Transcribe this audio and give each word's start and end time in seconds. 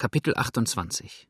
Kapitel 0.00 0.34
28 0.36 1.28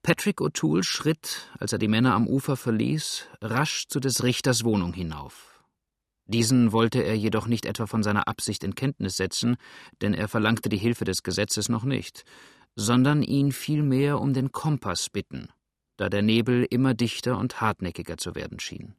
Patrick 0.00 0.40
O'Toole 0.40 0.84
schritt, 0.84 1.50
als 1.58 1.72
er 1.72 1.80
die 1.80 1.88
Männer 1.88 2.14
am 2.14 2.28
Ufer 2.28 2.56
verließ, 2.56 3.26
rasch 3.40 3.88
zu 3.88 3.98
des 3.98 4.22
Richters 4.22 4.62
Wohnung 4.62 4.92
hinauf. 4.92 5.64
Diesen 6.26 6.70
wollte 6.70 7.02
er 7.02 7.16
jedoch 7.16 7.48
nicht 7.48 7.66
etwa 7.66 7.86
von 7.86 8.04
seiner 8.04 8.28
Absicht 8.28 8.62
in 8.62 8.76
Kenntnis 8.76 9.16
setzen, 9.16 9.56
denn 10.02 10.14
er 10.14 10.28
verlangte 10.28 10.68
die 10.68 10.76
Hilfe 10.76 11.04
des 11.04 11.24
Gesetzes 11.24 11.68
noch 11.68 11.82
nicht, 11.82 12.22
sondern 12.76 13.24
ihn 13.24 13.50
vielmehr 13.50 14.20
um 14.20 14.32
den 14.32 14.52
Kompass 14.52 15.10
bitten, 15.10 15.48
da 15.96 16.08
der 16.08 16.22
Nebel 16.22 16.64
immer 16.70 16.94
dichter 16.94 17.38
und 17.38 17.60
hartnäckiger 17.60 18.18
zu 18.18 18.36
werden 18.36 18.60
schien. 18.60 18.94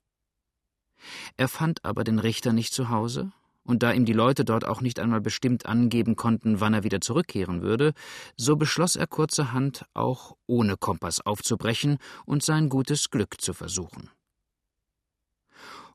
Er 1.37 1.47
fand 1.47 1.85
aber 1.85 2.03
den 2.03 2.19
Richter 2.19 2.51
nicht 2.51 2.73
zu 2.73 2.89
Hause 2.89 3.31
und 3.67 3.83
da 3.83 3.91
ihm 3.91 4.05
die 4.05 4.13
Leute 4.13 4.45
dort 4.45 4.65
auch 4.65 4.81
nicht 4.81 4.99
einmal 4.99 5.21
bestimmt 5.21 5.67
angeben 5.67 6.15
konnten, 6.15 6.59
wann 6.59 6.73
er 6.73 6.83
wieder 6.83 7.01
zurückkehren 7.01 7.61
würde, 7.61 7.93
so 8.35 8.55
beschloss 8.55 8.95
er 8.95 9.05
kurzerhand, 9.05 9.85
auch 9.93 10.35
ohne 10.47 10.77
Kompass 10.77 11.21
aufzubrechen 11.21 11.97
und 12.25 12.41
sein 12.41 12.69
gutes 12.69 13.11
Glück 13.11 13.39
zu 13.39 13.53
versuchen. 13.53 14.09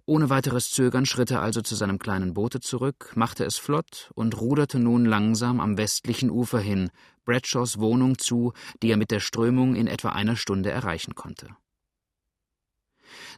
Ohne 0.04 0.30
weiteres 0.30 0.70
Zögern 0.72 1.06
schritt 1.06 1.30
er 1.30 1.42
also 1.42 1.62
zu 1.62 1.76
seinem 1.76 1.98
kleinen 1.98 2.34
Boote 2.34 2.58
zurück, 2.60 3.12
machte 3.14 3.44
es 3.44 3.56
flott 3.56 4.10
und 4.14 4.40
ruderte 4.40 4.80
nun 4.80 5.04
langsam 5.04 5.60
am 5.60 5.78
westlichen 5.78 6.28
Ufer 6.28 6.58
hin, 6.58 6.90
Bradshaws 7.24 7.78
Wohnung 7.78 8.18
zu, 8.18 8.52
die 8.82 8.90
er 8.90 8.96
mit 8.96 9.12
der 9.12 9.20
Strömung 9.20 9.76
in 9.76 9.86
etwa 9.86 10.10
einer 10.10 10.34
Stunde 10.34 10.70
erreichen 10.70 11.14
konnte. 11.14 11.48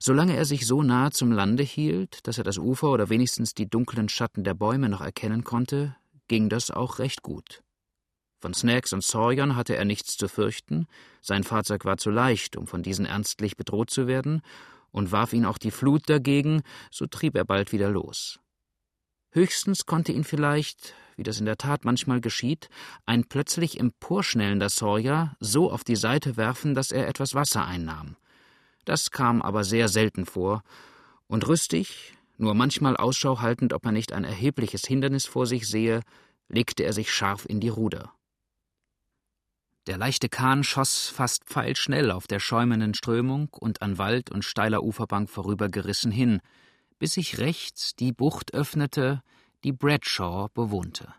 Solange 0.01 0.37
er 0.37 0.45
sich 0.45 0.67
so 0.67 0.83
nahe 0.83 1.11
zum 1.11 1.33
Lande 1.33 1.63
hielt, 1.63 2.27
dass 2.27 2.39
er 2.39 2.45
das 2.45 2.59
Ufer 2.59 2.91
oder 2.91 3.09
wenigstens 3.09 3.55
die 3.55 3.69
dunklen 3.69 4.09
Schatten 4.09 4.45
der 4.45 4.55
Bäume 4.55 4.89
noch 4.89 5.01
erkennen 5.01 5.45
konnte, 5.45 5.97
ging 6.29 6.49
das 6.49 6.71
auch 6.71 6.99
recht 6.99 7.23
gut. 7.23 7.63
Von 8.41 8.53
Snacks 8.53 8.93
und 8.93 9.03
Sawyern 9.03 9.57
hatte 9.57 9.75
er 9.75 9.87
nichts 9.87 10.17
zu 10.17 10.29
fürchten, 10.29 10.87
sein 11.23 11.45
Fahrzeug 11.45 11.87
war 11.87 11.97
zu 11.97 12.11
leicht, 12.11 12.57
um 12.57 12.67
von 12.67 12.83
diesen 12.83 13.07
ernstlich 13.07 13.57
bedroht 13.57 13.91
zu 13.91 14.07
werden, 14.07 14.43
und 14.91 15.13
warf 15.13 15.33
ihn 15.33 15.45
auch 15.45 15.59
die 15.59 15.71
Flut 15.71 16.09
dagegen, 16.09 16.63
so 16.91 17.07
trieb 17.07 17.37
er 17.37 17.45
bald 17.45 17.73
wieder 17.73 17.89
los. 17.89 18.39
Höchstens 19.33 19.87
konnte 19.87 20.13
ihn 20.13 20.23
vielleicht, 20.23 20.95
wie 21.17 21.25
das 21.25 21.41
in 21.41 21.47
der 21.47 21.57
Tat 21.57 21.85
manchmal 21.85 22.21
geschieht, 22.21 22.69
ein 23.05 23.25
plötzlich 23.25 23.81
emporschnellender 23.81 24.69
Sawyer 24.69 25.37
so 25.41 25.73
auf 25.73 25.83
die 25.83 25.97
Seite 25.97 26.37
werfen, 26.37 26.75
dass 26.75 26.93
er 26.93 27.09
etwas 27.09 27.35
Wasser 27.35 27.65
einnahm. 27.65 28.17
Das 28.85 29.11
kam 29.11 29.43
aber 29.43 29.65
sehr 29.65 29.89
selten 29.89 30.27
vor, 30.27 30.63
und 31.27 31.47
rüstig, 31.49 32.15
nur 32.37 32.55
manchmal 32.55 32.97
Ausschau 32.97 33.41
haltend, 33.41 33.73
ob 33.73 33.85
er 33.87 33.93
nicht 33.93 34.13
ein 34.13 34.25
erhebliches 34.25 34.85
Hindernis 34.87 35.27
vor 35.27 35.47
sich 35.47 35.69
sehe, 35.69 36.01
legte 36.49 36.83
er 36.83 36.93
sich 36.93 37.13
scharf 37.13 37.47
in 37.49 37.61
die 37.61 37.69
Ruder. 37.69 38.13
Der 39.87 39.99
leichte 39.99 40.29
Kahn 40.29 40.65
schoss 40.65 41.09
fast 41.09 41.45
pfeilschnell 41.45 42.11
auf 42.11 42.27
der 42.27 42.41
schäumenden 42.41 42.95
Strömung 42.95 43.49
und 43.51 43.83
an 43.83 43.99
Wald 43.99 44.31
und 44.31 44.45
steiler 44.45 44.83
Uferbank 44.83 45.29
vorübergerissen 45.29 46.11
hin, 46.11 46.41
bis 46.99 47.15
sich 47.15 47.39
rechts 47.39 47.95
die 47.95 48.13
Bucht 48.13 48.55
öffnete, 48.55 49.23
die 49.63 49.73
Bradshaw 49.73 50.49
bewohnte. 50.55 51.13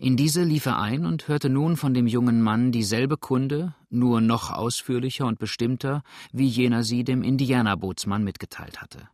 In 0.00 0.16
diese 0.16 0.42
lief 0.42 0.66
er 0.66 0.78
ein 0.78 1.04
und 1.04 1.28
hörte 1.28 1.48
nun 1.48 1.76
von 1.76 1.94
dem 1.94 2.06
jungen 2.06 2.42
Mann 2.42 2.72
dieselbe 2.72 3.16
Kunde, 3.16 3.74
nur 3.90 4.20
noch 4.20 4.50
ausführlicher 4.50 5.26
und 5.26 5.38
bestimmter, 5.38 6.02
wie 6.32 6.46
jener 6.46 6.84
sie 6.84 7.04
dem 7.04 7.22
Indianerbootsmann 7.22 8.24
mitgeteilt 8.24 8.80
hatte. 8.80 9.08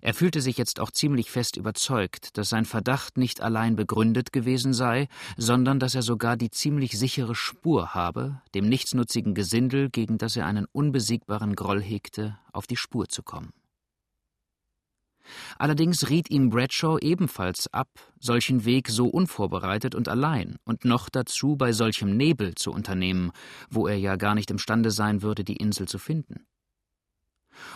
Er 0.00 0.14
fühlte 0.14 0.40
sich 0.40 0.56
jetzt 0.56 0.80
auch 0.80 0.90
ziemlich 0.90 1.30
fest 1.30 1.56
überzeugt, 1.56 2.36
dass 2.36 2.48
sein 2.48 2.64
Verdacht 2.64 3.18
nicht 3.18 3.40
allein 3.40 3.76
begründet 3.76 4.32
gewesen 4.32 4.72
sei, 4.72 5.08
sondern 5.36 5.78
dass 5.78 5.94
er 5.94 6.02
sogar 6.02 6.36
die 6.36 6.50
ziemlich 6.50 6.98
sichere 6.98 7.34
Spur 7.34 7.94
habe, 7.94 8.40
dem 8.54 8.68
nichtsnutzigen 8.68 9.34
Gesindel, 9.34 9.90
gegen 9.90 10.18
das 10.18 10.36
er 10.36 10.46
einen 10.46 10.66
unbesiegbaren 10.72 11.54
Groll 11.54 11.82
hegte, 11.82 12.38
auf 12.52 12.66
die 12.66 12.76
Spur 12.76 13.08
zu 13.08 13.22
kommen. 13.22 13.52
Allerdings 15.58 16.08
riet 16.08 16.30
ihm 16.30 16.50
Bradshaw 16.50 16.98
ebenfalls 16.98 17.72
ab, 17.72 17.88
solchen 18.18 18.64
Weg 18.64 18.88
so 18.88 19.06
unvorbereitet 19.06 19.94
und 19.94 20.08
allein 20.08 20.56
und 20.64 20.84
noch 20.84 21.08
dazu 21.08 21.56
bei 21.56 21.72
solchem 21.72 22.16
Nebel 22.16 22.54
zu 22.54 22.72
unternehmen, 22.72 23.32
wo 23.70 23.86
er 23.86 23.98
ja 23.98 24.16
gar 24.16 24.34
nicht 24.34 24.50
imstande 24.50 24.90
sein 24.90 25.22
würde, 25.22 25.44
die 25.44 25.56
Insel 25.56 25.88
zu 25.88 25.98
finden. 25.98 26.46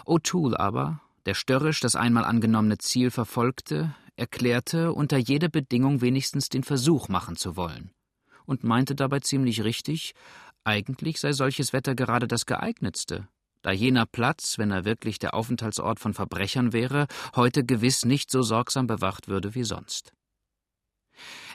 O'Toole 0.05 0.56
aber, 0.59 1.00
der 1.27 1.34
störrisch 1.34 1.81
das 1.81 1.97
einmal 1.97 2.25
angenommene 2.25 2.78
Ziel 2.78 3.11
verfolgte, 3.11 3.94
erklärte, 4.17 4.93
unter 4.93 5.17
jeder 5.17 5.49
Bedingung 5.49 6.00
wenigstens 6.00 6.49
den 6.49 6.62
Versuch 6.62 7.09
machen 7.09 7.37
zu 7.37 7.56
wollen 7.56 7.91
und 8.44 8.65
meinte 8.65 8.94
dabei 8.94 9.21
ziemlich 9.21 9.65
richtig, 9.65 10.15
eigentlich 10.65 11.21
sei 11.21 11.32
solches 11.32 11.72
Wetter 11.72 11.94
gerade 11.94 12.28
das 12.28 12.47
geeignetste, 12.47 13.28
da 13.62 13.72
jener 13.72 14.06
Platz, 14.06 14.59
wenn 14.59 14.71
er 14.71 14.84
wirklich 14.84 15.19
der 15.19 15.34
Aufenthaltsort 15.34 16.00
von 16.00 16.15
Verbrechern 16.15 16.72
wäre, 16.72 17.06
heute 17.34 17.65
gewiss 17.65 18.04
nicht 18.04 18.31
so 18.31 18.43
sorgsam 18.43 18.87
bewacht 18.87 19.28
würde 19.28 19.54
wie 19.54 19.65
sonst. 19.65 20.12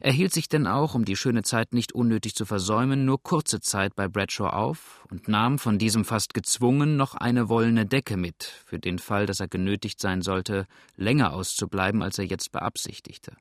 Er 0.01 0.11
hielt 0.11 0.33
sich 0.33 0.49
denn 0.49 0.67
auch, 0.67 0.93
um 0.93 1.05
die 1.05 1.15
schöne 1.15 1.43
Zeit 1.43 1.73
nicht 1.73 1.93
unnötig 1.93 2.35
zu 2.35 2.45
versäumen, 2.45 3.05
nur 3.05 3.21
kurze 3.21 3.61
Zeit 3.61 3.95
bei 3.95 4.07
Bradshaw 4.07 4.49
auf 4.49 5.05
und 5.09 5.27
nahm 5.27 5.57
von 5.57 5.79
diesem 5.79 6.05
fast 6.05 6.33
gezwungen 6.33 6.97
noch 6.97 7.15
eine 7.15 7.49
wollene 7.49 7.85
Decke 7.85 8.17
mit, 8.17 8.43
für 8.65 8.79
den 8.79 8.99
Fall, 8.99 9.25
dass 9.25 9.39
er 9.39 9.47
genötigt 9.47 9.99
sein 9.99 10.21
sollte, 10.21 10.67
länger 10.95 11.33
auszubleiben, 11.33 12.03
als 12.03 12.19
er 12.19 12.25
jetzt 12.25 12.51
beabsichtigte. 12.51 13.35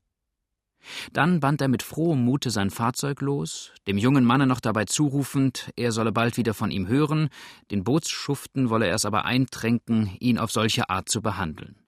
Dann 1.12 1.40
band 1.40 1.60
er 1.60 1.68
mit 1.68 1.82
frohem 1.82 2.24
Mute 2.24 2.50
sein 2.50 2.70
Fahrzeug 2.70 3.20
los, 3.20 3.72
dem 3.86 3.98
jungen 3.98 4.24
Manne 4.24 4.46
noch 4.46 4.60
dabei 4.60 4.84
zurufend, 4.84 5.70
er 5.76 5.92
solle 5.92 6.12
bald 6.12 6.36
wieder 6.36 6.54
von 6.54 6.70
ihm 6.70 6.88
hören, 6.88 7.28
den 7.70 7.84
Bootsschuften 7.84 8.70
wolle 8.70 8.86
er 8.86 8.94
es 8.94 9.04
aber 9.04 9.24
eintränken, 9.24 10.16
ihn 10.20 10.38
auf 10.38 10.50
solche 10.50 10.90
Art 10.90 11.08
zu 11.08 11.22
behandeln. 11.22 11.84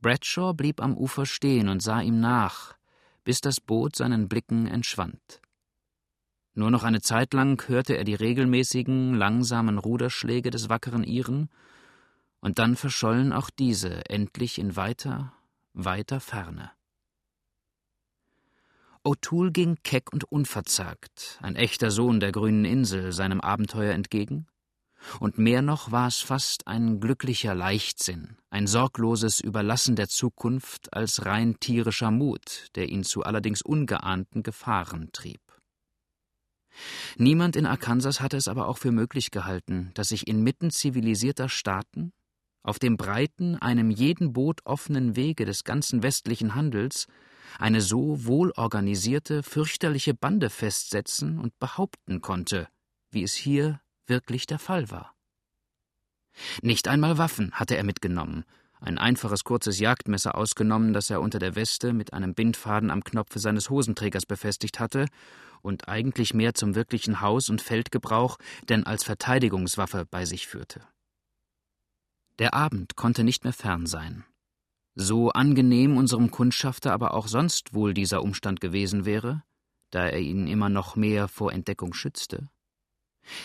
Bradshaw 0.00 0.54
blieb 0.54 0.80
am 0.80 0.96
Ufer 0.96 1.26
stehen 1.26 1.68
und 1.68 1.82
sah 1.82 2.00
ihm 2.00 2.20
nach, 2.20 2.74
bis 3.24 3.40
das 3.40 3.60
Boot 3.60 3.96
seinen 3.96 4.28
Blicken 4.28 4.66
entschwand. 4.66 5.40
Nur 6.54 6.70
noch 6.70 6.84
eine 6.84 7.00
Zeit 7.00 7.32
lang 7.32 7.62
hörte 7.68 7.96
er 7.96 8.04
die 8.04 8.14
regelmäßigen, 8.14 9.14
langsamen 9.14 9.78
Ruderschläge 9.78 10.50
des 10.50 10.68
wackeren 10.68 11.04
Iren, 11.04 11.48
und 12.40 12.58
dann 12.58 12.74
verschollen 12.76 13.32
auch 13.32 13.50
diese 13.50 14.08
endlich 14.08 14.58
in 14.58 14.74
weiter, 14.74 15.34
weiter 15.74 16.20
Ferne. 16.20 16.70
O'Toole 19.02 19.50
ging 19.50 19.78
keck 19.82 20.12
und 20.12 20.24
unverzagt, 20.24 21.38
ein 21.40 21.56
echter 21.56 21.90
Sohn 21.90 22.20
der 22.20 22.32
grünen 22.32 22.66
Insel, 22.66 23.12
seinem 23.12 23.40
Abenteuer 23.40 23.94
entgegen. 23.94 24.46
Und 25.18 25.38
mehr 25.38 25.62
noch 25.62 25.90
war 25.90 26.06
es 26.06 26.18
fast 26.18 26.66
ein 26.66 27.00
glücklicher 27.00 27.54
Leichtsinn, 27.54 28.36
ein 28.50 28.66
sorgloses 28.66 29.40
Überlassen 29.40 29.96
der 29.96 30.08
Zukunft 30.08 30.92
als 30.92 31.24
rein 31.24 31.58
tierischer 31.58 32.10
Mut, 32.10 32.68
der 32.74 32.90
ihn 32.90 33.02
zu 33.02 33.22
allerdings 33.22 33.62
ungeahnten 33.62 34.42
Gefahren 34.42 35.08
trieb. 35.12 35.40
Niemand 37.16 37.56
in 37.56 37.64
Arkansas 37.64 38.20
hatte 38.20 38.36
es 38.36 38.48
aber 38.48 38.68
auch 38.68 38.76
für 38.76 38.92
möglich 38.92 39.30
gehalten, 39.30 39.90
dass 39.94 40.08
sich 40.08 40.28
inmitten 40.28 40.70
zivilisierter 40.70 41.48
Staaten, 41.48 42.12
auf 42.62 42.78
dem 42.78 42.98
breiten, 42.98 43.56
einem 43.56 43.90
jeden 43.90 44.34
Boot 44.34 44.60
offenen 44.66 45.16
Wege 45.16 45.46
des 45.46 45.64
ganzen 45.64 46.02
westlichen 46.02 46.54
Handels, 46.54 47.06
eine 47.58 47.80
so 47.80 48.24
wohlorganisierte, 48.26 49.42
fürchterliche 49.42 50.14
Bande 50.14 50.50
festsetzen 50.50 51.38
und 51.38 51.58
behaupten 51.58 52.20
konnte, 52.20 52.68
wie 53.10 53.22
es 53.22 53.34
hier 53.34 53.80
wirklich 54.06 54.46
der 54.46 54.58
Fall 54.58 54.90
war. 54.90 55.14
Nicht 56.62 56.88
einmal 56.88 57.18
Waffen 57.18 57.52
hatte 57.52 57.76
er 57.76 57.84
mitgenommen, 57.84 58.44
ein 58.80 58.98
einfaches 58.98 59.44
kurzes 59.44 59.78
Jagdmesser 59.78 60.36
ausgenommen, 60.36 60.92
das 60.92 61.10
er 61.10 61.20
unter 61.20 61.38
der 61.38 61.54
Weste 61.54 61.92
mit 61.92 62.12
einem 62.12 62.34
Bindfaden 62.34 62.90
am 62.90 63.04
Knopfe 63.04 63.38
seines 63.38 63.68
Hosenträgers 63.68 64.26
befestigt 64.26 64.80
hatte 64.80 65.06
und 65.60 65.88
eigentlich 65.88 66.32
mehr 66.32 66.54
zum 66.54 66.74
wirklichen 66.74 67.20
Haus- 67.20 67.50
und 67.50 67.60
Feldgebrauch 67.60 68.38
denn 68.68 68.84
als 68.84 69.04
Verteidigungswaffe 69.04 70.06
bei 70.10 70.24
sich 70.24 70.46
führte. 70.46 70.82
Der 72.38 72.54
Abend 72.54 72.96
konnte 72.96 73.22
nicht 73.22 73.44
mehr 73.44 73.52
fern 73.52 73.86
sein. 73.86 74.24
So 75.02 75.30
angenehm 75.30 75.96
unserem 75.96 76.30
Kundschafter 76.30 76.92
aber 76.92 77.14
auch 77.14 77.26
sonst 77.26 77.72
wohl 77.72 77.94
dieser 77.94 78.22
Umstand 78.22 78.60
gewesen 78.60 79.06
wäre, 79.06 79.42
da 79.90 80.06
er 80.06 80.20
ihn 80.20 80.46
immer 80.46 80.68
noch 80.68 80.94
mehr 80.94 81.26
vor 81.26 81.54
Entdeckung 81.54 81.94
schützte, 81.94 82.50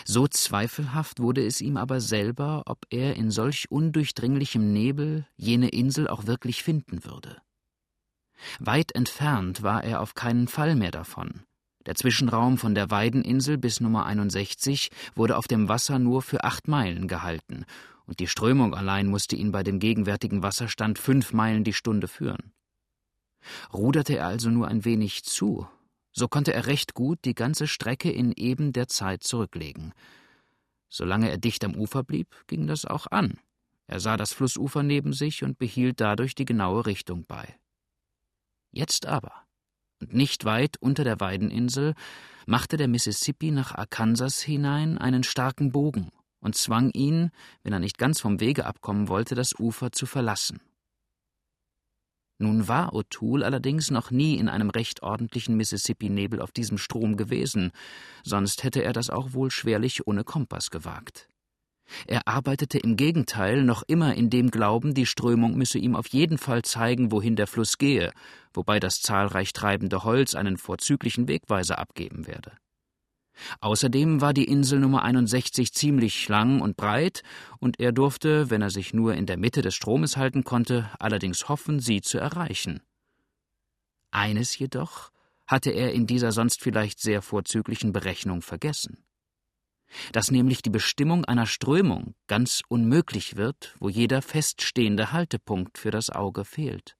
so 0.04 0.26
zweifelhaft 0.28 1.20
wurde 1.20 1.44
es 1.44 1.62
ihm 1.62 1.76
aber 1.76 2.00
selber, 2.00 2.62
ob 2.66 2.86
er 2.90 3.16
in 3.16 3.30
solch 3.30 3.70
undurchdringlichem 3.70 4.72
Nebel 4.72 5.26
jene 5.36 5.68
Insel 5.68 6.08
auch 6.08 6.26
wirklich 6.26 6.62
finden 6.62 7.04
würde. 7.04 7.40
Weit 8.58 8.94
entfernt 8.94 9.62
war 9.62 9.82
er 9.82 10.00
auf 10.02 10.14
keinen 10.14 10.48
Fall 10.48 10.74
mehr 10.74 10.90
davon. 10.90 11.44
Der 11.86 11.94
Zwischenraum 11.94 12.58
von 12.58 12.74
der 12.74 12.90
Weideninsel 12.90 13.56
bis 13.56 13.80
Nummer 13.80 14.04
61 14.06 14.90
wurde 15.14 15.36
auf 15.36 15.46
dem 15.46 15.68
Wasser 15.68 15.98
nur 15.98 16.20
für 16.20 16.44
acht 16.44 16.68
Meilen 16.68 17.08
gehalten, 17.08 17.64
und 18.06 18.20
die 18.20 18.28
Strömung 18.28 18.74
allein 18.74 19.06
musste 19.06 19.36
ihn 19.36 19.52
bei 19.52 19.62
dem 19.62 19.78
gegenwärtigen 19.78 20.42
Wasserstand 20.42 20.98
fünf 20.98 21.32
Meilen 21.32 21.64
die 21.64 21.72
Stunde 21.72 22.08
führen. 22.08 22.52
Ruderte 23.72 24.16
er 24.16 24.26
also 24.26 24.48
nur 24.50 24.68
ein 24.68 24.84
wenig 24.84 25.24
zu, 25.24 25.68
so 26.12 26.28
konnte 26.28 26.54
er 26.54 26.66
recht 26.66 26.94
gut 26.94 27.18
die 27.24 27.34
ganze 27.34 27.66
Strecke 27.66 28.10
in 28.10 28.32
eben 28.32 28.72
der 28.72 28.88
Zeit 28.88 29.22
zurücklegen. 29.22 29.92
Solange 30.88 31.30
er 31.30 31.38
dicht 31.38 31.64
am 31.64 31.74
Ufer 31.74 32.04
blieb, 32.04 32.28
ging 32.46 32.66
das 32.66 32.84
auch 32.84 33.06
an. 33.08 33.38
Er 33.86 34.00
sah 34.00 34.16
das 34.16 34.32
Flussufer 34.32 34.82
neben 34.82 35.12
sich 35.12 35.44
und 35.44 35.58
behielt 35.58 36.00
dadurch 36.00 36.34
die 36.34 36.44
genaue 36.44 36.86
Richtung 36.86 37.24
bei. 37.26 37.56
Jetzt 38.72 39.06
aber, 39.06 39.32
und 40.00 40.14
nicht 40.14 40.44
weit 40.44 40.76
unter 40.80 41.04
der 41.04 41.20
Weideninsel, 41.20 41.94
machte 42.46 42.76
der 42.76 42.88
Mississippi 42.88 43.50
nach 43.50 43.74
Arkansas 43.74 44.40
hinein 44.40 44.98
einen 44.98 45.22
starken 45.22 45.70
Bogen 45.70 46.10
und 46.40 46.54
zwang 46.54 46.90
ihn, 46.90 47.30
wenn 47.62 47.72
er 47.72 47.78
nicht 47.78 47.98
ganz 47.98 48.20
vom 48.20 48.40
Wege 48.40 48.66
abkommen 48.66 49.08
wollte, 49.08 49.34
das 49.34 49.58
Ufer 49.58 49.92
zu 49.92 50.06
verlassen. 50.06 50.60
Nun 52.38 52.68
war 52.68 52.92
O'Toole 52.92 53.44
allerdings 53.44 53.90
noch 53.90 54.10
nie 54.10 54.36
in 54.36 54.48
einem 54.48 54.68
recht 54.68 55.02
ordentlichen 55.02 55.56
Mississippi-Nebel 55.56 56.40
auf 56.40 56.52
diesem 56.52 56.76
Strom 56.76 57.16
gewesen, 57.16 57.72
sonst 58.24 58.62
hätte 58.62 58.82
er 58.82 58.92
das 58.92 59.08
auch 59.08 59.32
wohl 59.32 59.50
schwerlich 59.50 60.06
ohne 60.06 60.22
Kompass 60.22 60.70
gewagt. 60.70 61.28
Er 62.06 62.26
arbeitete 62.26 62.78
im 62.78 62.96
Gegenteil 62.96 63.62
noch 63.62 63.82
immer 63.86 64.14
in 64.14 64.28
dem 64.28 64.50
Glauben, 64.50 64.92
die 64.92 65.06
Strömung 65.06 65.56
müsse 65.56 65.78
ihm 65.78 65.94
auf 65.94 66.08
jeden 66.08 66.36
Fall 66.36 66.62
zeigen, 66.62 67.12
wohin 67.12 67.36
der 67.36 67.46
Fluss 67.46 67.78
gehe, 67.78 68.12
wobei 68.52 68.80
das 68.80 69.00
zahlreich 69.00 69.52
treibende 69.52 70.02
Holz 70.04 70.34
einen 70.34 70.56
vorzüglichen 70.56 71.28
Wegweiser 71.28 71.78
abgeben 71.78 72.26
werde. 72.26 72.52
Außerdem 73.60 74.20
war 74.20 74.32
die 74.32 74.44
Insel 74.44 74.80
Nummer 74.80 75.02
61 75.02 75.72
ziemlich 75.72 76.28
lang 76.28 76.60
und 76.60 76.76
breit, 76.76 77.22
und 77.58 77.80
er 77.80 77.92
durfte, 77.92 78.50
wenn 78.50 78.62
er 78.62 78.70
sich 78.70 78.94
nur 78.94 79.14
in 79.14 79.26
der 79.26 79.36
Mitte 79.36 79.62
des 79.62 79.74
Stromes 79.74 80.16
halten 80.16 80.44
konnte, 80.44 80.90
allerdings 80.98 81.48
hoffen, 81.48 81.80
sie 81.80 82.00
zu 82.00 82.18
erreichen. 82.18 82.82
Eines 84.10 84.58
jedoch 84.58 85.10
hatte 85.46 85.70
er 85.70 85.92
in 85.92 86.06
dieser 86.06 86.32
sonst 86.32 86.60
vielleicht 86.60 87.00
sehr 87.00 87.22
vorzüglichen 87.22 87.92
Berechnung 87.92 88.42
vergessen 88.42 89.06
dass 90.12 90.30
nämlich 90.30 90.62
die 90.62 90.70
Bestimmung 90.70 91.24
einer 91.24 91.46
Strömung 91.46 92.14
ganz 92.26 92.62
unmöglich 92.68 93.36
wird, 93.36 93.74
wo 93.78 93.88
jeder 93.88 94.22
feststehende 94.22 95.12
Haltepunkt 95.12 95.78
für 95.78 95.90
das 95.90 96.10
Auge 96.10 96.44
fehlt. 96.44 96.96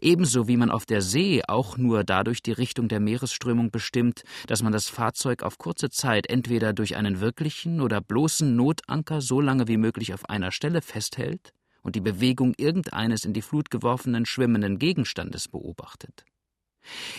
Ebenso 0.00 0.48
wie 0.48 0.56
man 0.56 0.70
auf 0.70 0.86
der 0.86 1.02
See 1.02 1.42
auch 1.46 1.76
nur 1.76 2.04
dadurch 2.04 2.42
die 2.42 2.52
Richtung 2.52 2.88
der 2.88 3.00
Meeresströmung 3.00 3.70
bestimmt, 3.70 4.22
dass 4.46 4.62
man 4.62 4.72
das 4.72 4.88
Fahrzeug 4.88 5.42
auf 5.42 5.58
kurze 5.58 5.90
Zeit 5.90 6.26
entweder 6.28 6.72
durch 6.72 6.96
einen 6.96 7.20
wirklichen 7.20 7.80
oder 7.80 8.00
bloßen 8.00 8.54
Notanker 8.56 9.20
so 9.20 9.40
lange 9.40 9.68
wie 9.68 9.76
möglich 9.76 10.14
auf 10.14 10.28
einer 10.28 10.52
Stelle 10.52 10.82
festhält 10.82 11.52
und 11.82 11.96
die 11.96 12.00
Bewegung 12.00 12.54
irgendeines 12.56 13.24
in 13.24 13.32
die 13.32 13.42
Flut 13.42 13.70
geworfenen 13.70 14.26
schwimmenden 14.26 14.78
Gegenstandes 14.78 15.48
beobachtet. 15.48 16.24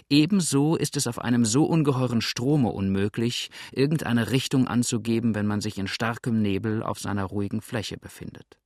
Ebenso 0.10 0.76
ist 0.76 0.96
es 0.96 1.08
auf 1.08 1.20
einem 1.20 1.46
so 1.46 1.66
ungeheuren 1.66 2.22
Strome 2.22 2.70
unmöglich, 2.70 3.50
irgendeine 3.72 4.32
Richtung 4.32 4.68
anzugeben, 4.68 5.34
wenn 5.34 5.48
man 5.48 5.62
sich 5.62 5.78
in 5.78 5.88
starkem 5.88 6.42
Nebel 6.42 6.84
auf 6.84 7.00
seiner 7.00 7.26
ruhigen 7.26 7.62
Fläche 7.62 7.98
befindet. 7.98 8.58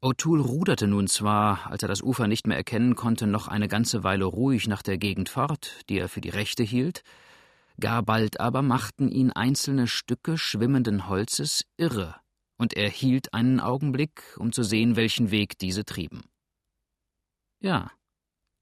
O'Toole 0.00 0.42
ruderte 0.42 0.86
nun 0.86 1.08
zwar, 1.08 1.66
als 1.66 1.82
er 1.82 1.88
das 1.88 2.02
Ufer 2.02 2.28
nicht 2.28 2.46
mehr 2.46 2.56
erkennen 2.56 2.94
konnte, 2.94 3.26
noch 3.26 3.48
eine 3.48 3.66
ganze 3.66 4.04
Weile 4.04 4.26
ruhig 4.26 4.68
nach 4.68 4.82
der 4.82 4.96
Gegend 4.96 5.28
fort, 5.28 5.80
die 5.88 5.98
er 5.98 6.08
für 6.08 6.20
die 6.20 6.28
rechte 6.28 6.62
hielt, 6.62 7.02
gar 7.80 8.04
bald 8.04 8.38
aber 8.38 8.62
machten 8.62 9.08
ihn 9.08 9.32
einzelne 9.32 9.88
Stücke 9.88 10.38
schwimmenden 10.38 11.08
Holzes 11.08 11.64
irre, 11.76 12.14
und 12.58 12.74
er 12.74 12.88
hielt 12.88 13.34
einen 13.34 13.58
Augenblick, 13.58 14.22
um 14.36 14.52
zu 14.52 14.62
sehen, 14.62 14.94
welchen 14.94 15.32
Weg 15.32 15.58
diese 15.58 15.84
trieben. 15.84 16.22
Ja, 17.58 17.90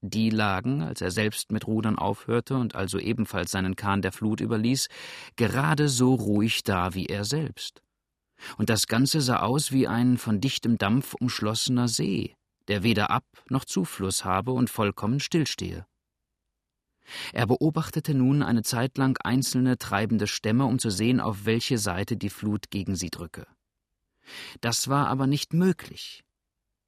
die 0.01 0.31
lagen, 0.31 0.81
als 0.81 1.01
er 1.01 1.11
selbst 1.11 1.51
mit 1.51 1.67
Rudern 1.67 1.99
aufhörte 1.99 2.55
und 2.55 2.73
also 2.73 2.97
ebenfalls 2.97 3.51
seinen 3.51 3.75
Kahn 3.75 4.01
der 4.01 4.11
Flut 4.11 4.41
überließ, 4.41 4.87
gerade 5.35 5.87
so 5.87 6.15
ruhig 6.15 6.63
da 6.63 6.95
wie 6.95 7.05
er 7.05 7.25
selbst 7.25 7.83
und 8.57 8.69
das 8.69 8.87
Ganze 8.87 9.21
sah 9.21 9.39
aus 9.39 9.71
wie 9.71 9.87
ein 9.87 10.17
von 10.17 10.41
dichtem 10.41 10.77
Dampf 10.77 11.13
umschlossener 11.13 11.87
See, 11.87 12.35
der 12.67 12.83
weder 12.83 13.09
Ab- 13.09 13.43
noch 13.49 13.65
Zufluss 13.65 14.25
habe 14.25 14.51
und 14.51 14.69
vollkommen 14.69 15.19
stillstehe. 15.19 15.85
Er 17.31 17.47
beobachtete 17.47 18.13
nun 18.13 18.43
eine 18.43 18.63
Zeit 18.63 18.97
lang 18.97 19.17
einzelne 19.23 19.77
treibende 19.77 20.27
Stämme, 20.27 20.65
um 20.65 20.77
zu 20.77 20.89
sehen, 20.89 21.19
auf 21.21 21.45
welche 21.45 21.77
Seite 21.77 22.17
die 22.17 22.29
Flut 22.29 22.69
gegen 22.69 22.95
sie 22.95 23.09
drücke. 23.09 23.47
Das 24.59 24.89
war 24.89 25.07
aber 25.07 25.25
nicht 25.25 25.53
möglich. 25.53 26.23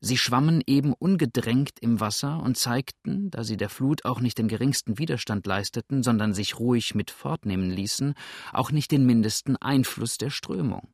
Sie 0.01 0.17
schwammen 0.17 0.61
eben 0.65 0.93
ungedrängt 0.93 1.79
im 1.81 1.99
Wasser 1.99 2.41
und 2.41 2.57
zeigten, 2.57 3.31
da 3.31 3.43
sie 3.43 3.57
der 3.57 3.69
Flut 3.69 4.05
auch 4.05 4.21
nicht 4.21 4.37
den 4.37 4.47
geringsten 4.47 4.97
Widerstand 4.97 5.45
leisteten, 5.45 6.03
sondern 6.03 6.33
sich 6.33 6.57
ruhig 6.57 6.95
mit 6.95 7.11
fortnehmen 7.11 7.69
ließen, 7.69 8.13
auch 8.53 8.71
nicht 8.71 8.91
den 8.91 9.05
mindesten 9.05 9.57
Einfluss 9.57 10.17
der 10.17 10.29
Strömung. 10.29 10.93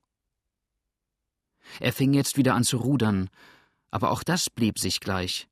Er 1.79 1.93
fing 1.93 2.13
jetzt 2.13 2.37
wieder 2.37 2.55
an 2.55 2.63
zu 2.63 2.77
rudern, 2.77 3.29
aber 3.91 4.11
auch 4.11 4.23
das 4.23 4.49
blieb 4.49 4.79
sich 4.79 4.99
gleich. 4.99 5.47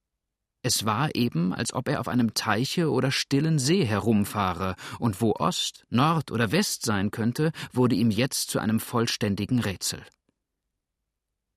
Es 0.66 0.86
war 0.86 1.14
eben, 1.14 1.54
als 1.54 1.74
ob 1.74 1.90
er 1.90 2.00
auf 2.00 2.08
einem 2.08 2.34
Teiche 2.34 2.90
oder 2.90 3.12
stillen 3.12 3.60
See 3.60 3.86
herumfahre, 3.86 4.76
und 4.98 5.22
wo 5.22 5.34
Ost, 5.34 5.86
Nord 5.90 6.32
oder 6.32 6.54
West 6.54 6.84
sein 6.84 7.12
könnte, 7.12 7.52
wurde 7.74 7.96
ihm 7.96 8.12
jetzt 8.12 8.50
zu 8.50 8.60
einem 8.60 8.80
vollständigen 8.80 9.60
Rätsel. 9.60 10.02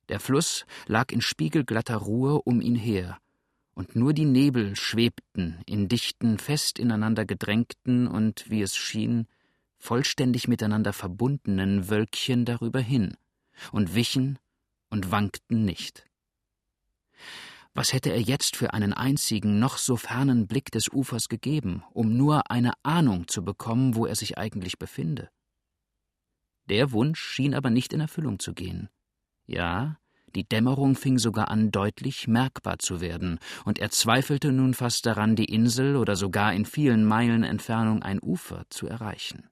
Der 0.08 0.18
Fluss 0.18 0.66
lag 0.86 1.12
in 1.12 1.20
spiegelglatter 1.20 1.96
Ruhe 1.96 2.42
um 2.42 2.60
ihn 2.60 2.74
her, 2.74 3.18
und 3.74 3.94
nur 3.94 4.12
die 4.12 4.24
Nebel 4.24 4.74
schwebten 4.74 5.60
in 5.66 5.86
dichten, 5.86 6.38
fest 6.38 6.78
ineinander 6.78 7.24
gedrängten 7.24 8.08
und, 8.08 8.50
wie 8.50 8.62
es 8.62 8.76
schien, 8.76 9.28
vollständig 9.78 10.48
miteinander 10.48 10.92
verbundenen 10.92 11.88
Wölkchen 11.88 12.44
darüber 12.44 12.80
hin 12.80 13.16
und 13.70 13.94
wichen 13.94 14.38
und 14.90 15.10
wankten 15.10 15.64
nicht. 15.64 16.06
Was 17.74 17.92
hätte 17.92 18.10
er 18.10 18.20
jetzt 18.20 18.56
für 18.56 18.72
einen 18.72 18.94
einzigen, 18.94 19.58
noch 19.58 19.76
so 19.76 19.96
fernen 19.96 20.46
Blick 20.46 20.70
des 20.70 20.88
Ufers 20.90 21.28
gegeben, 21.28 21.84
um 21.92 22.16
nur 22.16 22.50
eine 22.50 22.72
Ahnung 22.82 23.28
zu 23.28 23.44
bekommen, 23.44 23.94
wo 23.94 24.06
er 24.06 24.16
sich 24.16 24.38
eigentlich 24.38 24.78
befinde? 24.78 25.28
Der 26.70 26.92
Wunsch 26.92 27.20
schien 27.20 27.54
aber 27.54 27.70
nicht 27.70 27.92
in 27.92 28.00
Erfüllung 28.00 28.38
zu 28.38 28.54
gehen. 28.54 28.88
Ja, 29.46 29.98
die 30.34 30.48
Dämmerung 30.48 30.96
fing 30.96 31.18
sogar 31.18 31.48
an, 31.48 31.70
deutlich 31.70 32.26
merkbar 32.26 32.78
zu 32.78 33.00
werden, 33.00 33.38
und 33.64 33.78
er 33.78 33.90
zweifelte 33.90 34.52
nun 34.52 34.74
fast 34.74 35.06
daran, 35.06 35.36
die 35.36 35.44
Insel 35.44 35.96
oder 35.96 36.16
sogar 36.16 36.52
in 36.52 36.64
vielen 36.64 37.04
Meilen 37.04 37.44
Entfernung 37.44 38.02
ein 38.02 38.20
Ufer 38.22 38.64
zu 38.68 38.86
erreichen. 38.86 39.48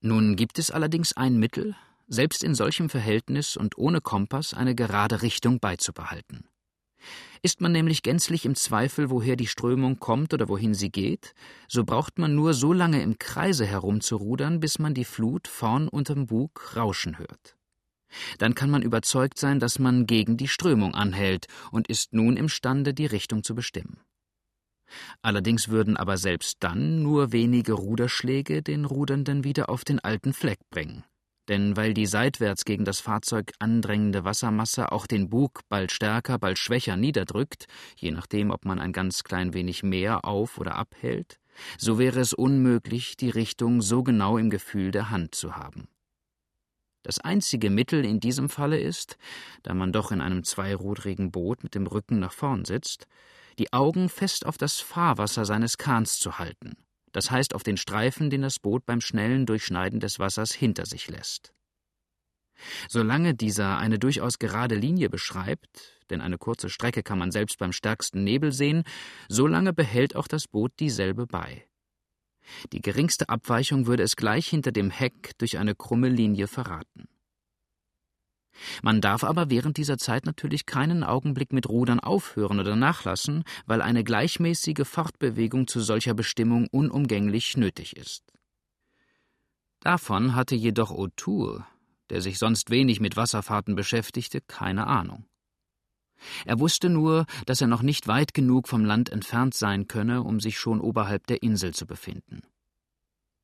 Nun 0.00 0.36
gibt 0.36 0.58
es 0.58 0.70
allerdings 0.70 1.16
ein 1.16 1.38
Mittel, 1.38 1.74
selbst 2.06 2.44
in 2.44 2.54
solchem 2.54 2.88
Verhältnis 2.88 3.56
und 3.56 3.78
ohne 3.78 4.00
Kompass 4.00 4.54
eine 4.54 4.74
gerade 4.74 5.22
Richtung 5.22 5.60
beizubehalten. 5.60 6.48
Ist 7.42 7.60
man 7.60 7.72
nämlich 7.72 8.02
gänzlich 8.02 8.46
im 8.46 8.54
Zweifel, 8.54 9.10
woher 9.10 9.36
die 9.36 9.46
Strömung 9.46 9.98
kommt 9.98 10.32
oder 10.32 10.48
wohin 10.48 10.74
sie 10.74 10.90
geht, 10.90 11.34
so 11.68 11.84
braucht 11.84 12.18
man 12.18 12.34
nur 12.34 12.54
so 12.54 12.72
lange 12.72 13.02
im 13.02 13.18
Kreise 13.18 13.66
herumzurudern, 13.66 14.60
bis 14.60 14.78
man 14.78 14.94
die 14.94 15.04
Flut 15.04 15.46
vorn 15.48 15.88
unterm 15.88 16.26
Bug 16.26 16.74
rauschen 16.76 17.18
hört. 17.18 17.56
Dann 18.38 18.54
kann 18.54 18.70
man 18.70 18.82
überzeugt 18.82 19.38
sein, 19.38 19.58
dass 19.58 19.78
man 19.78 20.06
gegen 20.06 20.36
die 20.36 20.48
Strömung 20.48 20.94
anhält 20.94 21.46
und 21.72 21.88
ist 21.88 22.14
nun 22.14 22.36
imstande, 22.36 22.94
die 22.94 23.06
Richtung 23.06 23.42
zu 23.42 23.54
bestimmen. 23.54 24.00
Allerdings 25.20 25.68
würden 25.68 25.96
aber 25.96 26.16
selbst 26.16 26.58
dann 26.60 27.02
nur 27.02 27.32
wenige 27.32 27.72
Ruderschläge 27.72 28.62
den 28.62 28.84
Rudernden 28.84 29.42
wieder 29.42 29.68
auf 29.68 29.84
den 29.84 29.98
alten 29.98 30.32
Fleck 30.32 30.60
bringen 30.70 31.04
denn 31.48 31.76
weil 31.76 31.94
die 31.94 32.06
seitwärts 32.06 32.64
gegen 32.64 32.84
das 32.84 33.00
Fahrzeug 33.00 33.52
andrängende 33.58 34.24
Wassermasse 34.24 34.92
auch 34.92 35.06
den 35.06 35.28
Bug 35.28 35.60
bald 35.68 35.92
stärker, 35.92 36.38
bald 36.38 36.58
schwächer 36.58 36.96
niederdrückt, 36.96 37.66
je 37.96 38.10
nachdem, 38.10 38.50
ob 38.50 38.64
man 38.64 38.78
ein 38.78 38.92
ganz 38.92 39.24
klein 39.24 39.54
wenig 39.54 39.82
mehr 39.82 40.24
auf 40.24 40.58
oder 40.58 40.76
abhält, 40.76 41.38
so 41.78 41.98
wäre 41.98 42.20
es 42.20 42.32
unmöglich, 42.32 43.16
die 43.16 43.30
Richtung 43.30 43.82
so 43.82 44.02
genau 44.02 44.38
im 44.38 44.50
Gefühl 44.50 44.90
der 44.90 45.10
Hand 45.10 45.34
zu 45.34 45.56
haben. 45.56 45.88
Das 47.02 47.18
einzige 47.18 47.68
Mittel 47.68 48.04
in 48.04 48.18
diesem 48.18 48.48
Falle 48.48 48.80
ist, 48.80 49.18
da 49.62 49.74
man 49.74 49.92
doch 49.92 50.10
in 50.10 50.22
einem 50.22 50.42
zweirudrigen 50.42 51.30
Boot 51.30 51.62
mit 51.62 51.74
dem 51.74 51.86
Rücken 51.86 52.18
nach 52.18 52.32
vorn 52.32 52.64
sitzt, 52.64 53.06
die 53.58 53.72
Augen 53.74 54.08
fest 54.08 54.46
auf 54.46 54.56
das 54.56 54.80
Fahrwasser 54.80 55.44
seines 55.44 55.76
Kahns 55.76 56.18
zu 56.18 56.38
halten 56.38 56.76
das 57.14 57.30
heißt 57.30 57.54
auf 57.54 57.62
den 57.62 57.76
Streifen, 57.76 58.28
den 58.28 58.42
das 58.42 58.58
Boot 58.58 58.84
beim 58.84 59.00
schnellen 59.00 59.46
Durchschneiden 59.46 60.00
des 60.00 60.18
Wassers 60.18 60.52
hinter 60.52 60.84
sich 60.84 61.08
lässt. 61.08 61.54
Solange 62.88 63.34
dieser 63.34 63.78
eine 63.78 63.98
durchaus 63.98 64.38
gerade 64.38 64.74
Linie 64.74 65.08
beschreibt, 65.08 66.02
denn 66.10 66.20
eine 66.20 66.38
kurze 66.38 66.68
Strecke 66.68 67.02
kann 67.02 67.18
man 67.18 67.30
selbst 67.30 67.58
beim 67.58 67.72
stärksten 67.72 68.24
Nebel 68.24 68.52
sehen, 68.52 68.82
solange 69.28 69.72
behält 69.72 70.16
auch 70.16 70.26
das 70.28 70.48
Boot 70.48 70.72
dieselbe 70.80 71.26
bei. 71.26 71.66
Die 72.72 72.80
geringste 72.80 73.28
Abweichung 73.28 73.86
würde 73.86 74.02
es 74.02 74.16
gleich 74.16 74.48
hinter 74.48 74.72
dem 74.72 74.90
Heck 74.90 75.38
durch 75.38 75.58
eine 75.58 75.74
krumme 75.74 76.08
Linie 76.08 76.48
verraten. 76.48 77.08
Man 78.82 79.00
darf 79.00 79.24
aber 79.24 79.50
während 79.50 79.76
dieser 79.76 79.98
Zeit 79.98 80.26
natürlich 80.26 80.66
keinen 80.66 81.04
Augenblick 81.04 81.52
mit 81.52 81.68
Rudern 81.68 82.00
aufhören 82.00 82.60
oder 82.60 82.76
nachlassen, 82.76 83.44
weil 83.66 83.82
eine 83.82 84.04
gleichmäßige 84.04 84.86
Fortbewegung 84.86 85.66
zu 85.66 85.80
solcher 85.80 86.14
Bestimmung 86.14 86.66
unumgänglich 86.70 87.56
nötig 87.56 87.96
ist. 87.96 88.24
Davon 89.80 90.34
hatte 90.34 90.54
jedoch 90.54 90.90
O'Toole, 90.90 91.64
der 92.10 92.22
sich 92.22 92.38
sonst 92.38 92.70
wenig 92.70 93.00
mit 93.00 93.16
Wasserfahrten 93.16 93.74
beschäftigte, 93.74 94.40
keine 94.40 94.86
Ahnung. 94.86 95.26
Er 96.46 96.58
wusste 96.58 96.88
nur, 96.88 97.26
dass 97.46 97.60
er 97.60 97.66
noch 97.66 97.82
nicht 97.82 98.06
weit 98.06 98.34
genug 98.34 98.68
vom 98.68 98.84
Land 98.84 99.10
entfernt 99.10 99.54
sein 99.54 99.88
könne, 99.88 100.22
um 100.22 100.40
sich 100.40 100.58
schon 100.58 100.80
oberhalb 100.80 101.26
der 101.26 101.42
Insel 101.42 101.74
zu 101.74 101.86
befinden. 101.86 102.42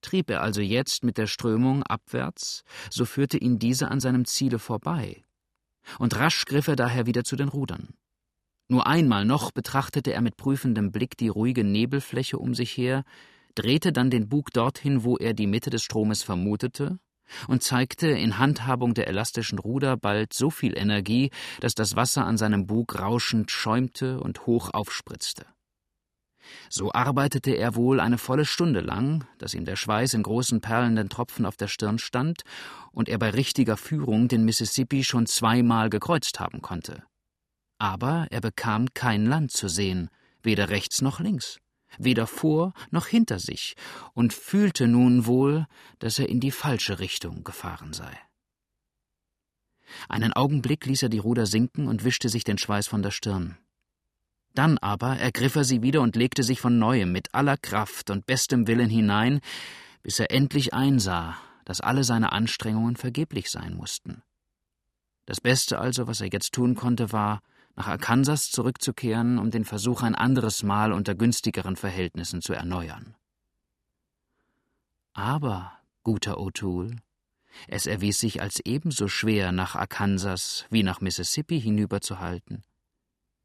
Trieb 0.03 0.31
er 0.31 0.43
also 0.43 0.61
jetzt 0.61 1.05
mit 1.05 1.19
der 1.19 1.27
Strömung 1.27 1.83
abwärts, 1.83 2.65
so 2.91 3.05
führte 3.05 3.39
ihn 3.39 3.59
diese 3.59 3.89
an 3.89 4.01
seinem 4.01 4.25
Ziele 4.25 4.59
vorbei, 4.59 5.23
und 5.99 6.17
rasch 6.19 6.45
griff 6.45 6.69
er 6.69 6.77
daher 6.77 7.07
wieder 7.07 7.25
zu 7.25 7.37
den 7.37 7.49
Rudern. 7.49 7.95
Nur 8.69 8.87
einmal 8.87 9.25
noch 9.25 9.51
betrachtete 9.51 10.13
er 10.13 10.21
mit 10.21 10.37
prüfendem 10.37 10.93
Blick 10.93 11.17
die 11.17 11.29
ruhige 11.29 11.65
Nebelfläche 11.65 12.39
um 12.39 12.55
sich 12.55 12.77
her, 12.77 13.05
drehte 13.55 13.93
dann 13.93 14.11
den 14.11 14.29
Bug 14.29 14.53
dorthin, 14.53 15.03
wo 15.03 15.17
er 15.17 15.35
die 15.35 15.49
Mitte 15.49 15.71
des 15.71 15.83
Stromes 15.83 16.23
vermutete, 16.23 16.99
und 17.49 17.63
zeigte 17.63 18.09
in 18.09 18.39
Handhabung 18.39 18.95
der 18.95 19.09
elastischen 19.09 19.59
Ruder 19.59 19.97
bald 19.97 20.33
so 20.33 20.51
viel 20.51 20.77
Energie, 20.77 21.31
dass 21.61 21.75
das 21.75 21.97
Wasser 21.97 22.27
an 22.27 22.37
seinem 22.37 22.67
Bug 22.67 22.99
rauschend 22.99 23.51
schäumte 23.51 24.21
und 24.21 24.47
hoch 24.47 24.71
aufspritzte. 24.73 25.47
So 26.69 26.93
arbeitete 26.93 27.53
er 27.53 27.75
wohl 27.75 28.01
eine 28.01 28.19
volle 28.19 28.45
Stunde 28.45 28.81
lang, 28.81 29.25
dass 29.39 29.55
ihm 29.55 29.65
der 29.65 29.77
Schweiß 29.77 30.15
in 30.15 30.23
großen 30.23 30.61
perlenden 30.61 31.09
Tropfen 31.09 31.47
auf 31.47 31.57
der 31.57 31.69
Stirn 31.69 31.99
stand 31.99 32.43
und 32.93 33.09
er 33.09 33.19
bei 33.19 33.31
richtiger 33.31 33.77
Führung 33.77 34.29
den 34.29 34.45
Mississippi 34.45 35.05
schon 35.05 35.27
zweimal 35.27 35.91
gekreuzt 35.91 36.41
haben 36.41 36.63
konnte. 36.63 37.03
Aber 37.79 38.27
er 38.31 38.41
bekam 38.41 38.93
kein 38.95 39.27
Land 39.27 39.53
zu 39.53 39.69
sehen, 39.69 40.11
weder 40.43 40.69
rechts 40.69 41.03
noch 41.03 41.21
links, 41.21 41.59
weder 41.99 42.27
vor 42.27 42.73
noch 42.91 43.07
hinter 43.07 43.39
sich, 43.39 43.75
und 44.13 44.33
fühlte 44.33 44.87
nun 44.87 45.27
wohl, 45.27 45.67
dass 45.99 46.19
er 46.19 46.29
in 46.29 46.41
die 46.41 46.51
falsche 46.51 46.99
Richtung 46.99 47.43
gefahren 47.43 47.93
sei. 47.93 48.17
Einen 50.09 50.33
Augenblick 50.33 50.87
ließ 50.87 51.03
er 51.03 51.09
die 51.09 51.19
Ruder 51.19 51.47
sinken 51.47 51.89
und 51.89 52.05
wischte 52.05 52.29
sich 52.29 52.45
den 52.45 52.59
Schweiß 52.59 52.87
von 52.87 53.03
der 53.03 53.11
Stirn. 53.11 53.59
Dann 54.55 54.79
aber 54.79 55.17
ergriff 55.17 55.55
er 55.57 55.65
sie 55.65 55.83
wieder 55.83 56.01
und 56.01 56.17
legte 56.17 56.43
sich 56.43 56.61
von 56.61 56.79
neuem 56.79 57.13
mit 57.13 57.35
aller 57.35 57.57
Kraft 57.57 58.11
und 58.11 58.27
bestem 58.27 58.67
Willen 58.67 58.91
hinein, 58.91 59.41
bis 60.03 60.19
er 60.19 60.31
endlich 60.31 60.75
einsah, 60.75 61.37
dass 61.65 61.81
alle 61.81 62.05
seine 62.05 62.33
Anstrengungen 62.33 62.97
vergeblich 62.97 63.51
sein 63.51 63.75
mussten. 63.75 64.23
Das 65.27 65.41
Beste 65.41 65.79
also, 65.79 66.09
was 66.09 66.21
er 66.21 66.29
jetzt 66.33 66.53
tun 66.53 66.75
konnte, 66.75 67.13
war, 67.13 67.43
nach 67.77 67.87
Arkansas 67.87 68.51
zurückzukehren, 68.51 69.39
um 69.39 69.51
den 69.51 69.65
Versuch 69.65 70.03
ein 70.03 70.15
anderes 70.17 70.63
Mal 70.63 70.93
unter 70.93 71.15
günstigeren 71.15 71.77
Verhältnissen 71.77 72.43
zu 72.43 72.53
erneuern. 72.53 73.15
Aber, 75.13 75.73
guter 76.03 76.39
O'Toole, 76.39 76.97
es 77.69 77.87
erwies 77.87 78.19
sich 78.19 78.43
als 78.43 78.61
ebenso 78.65 79.09
schwer, 79.09 79.53
nach 79.53 79.77
Arkansas 79.77 80.67
wie 80.71 80.83
nach 80.83 81.01
Mississippi 81.01 81.61
hinüberzuhalten. 81.61 82.65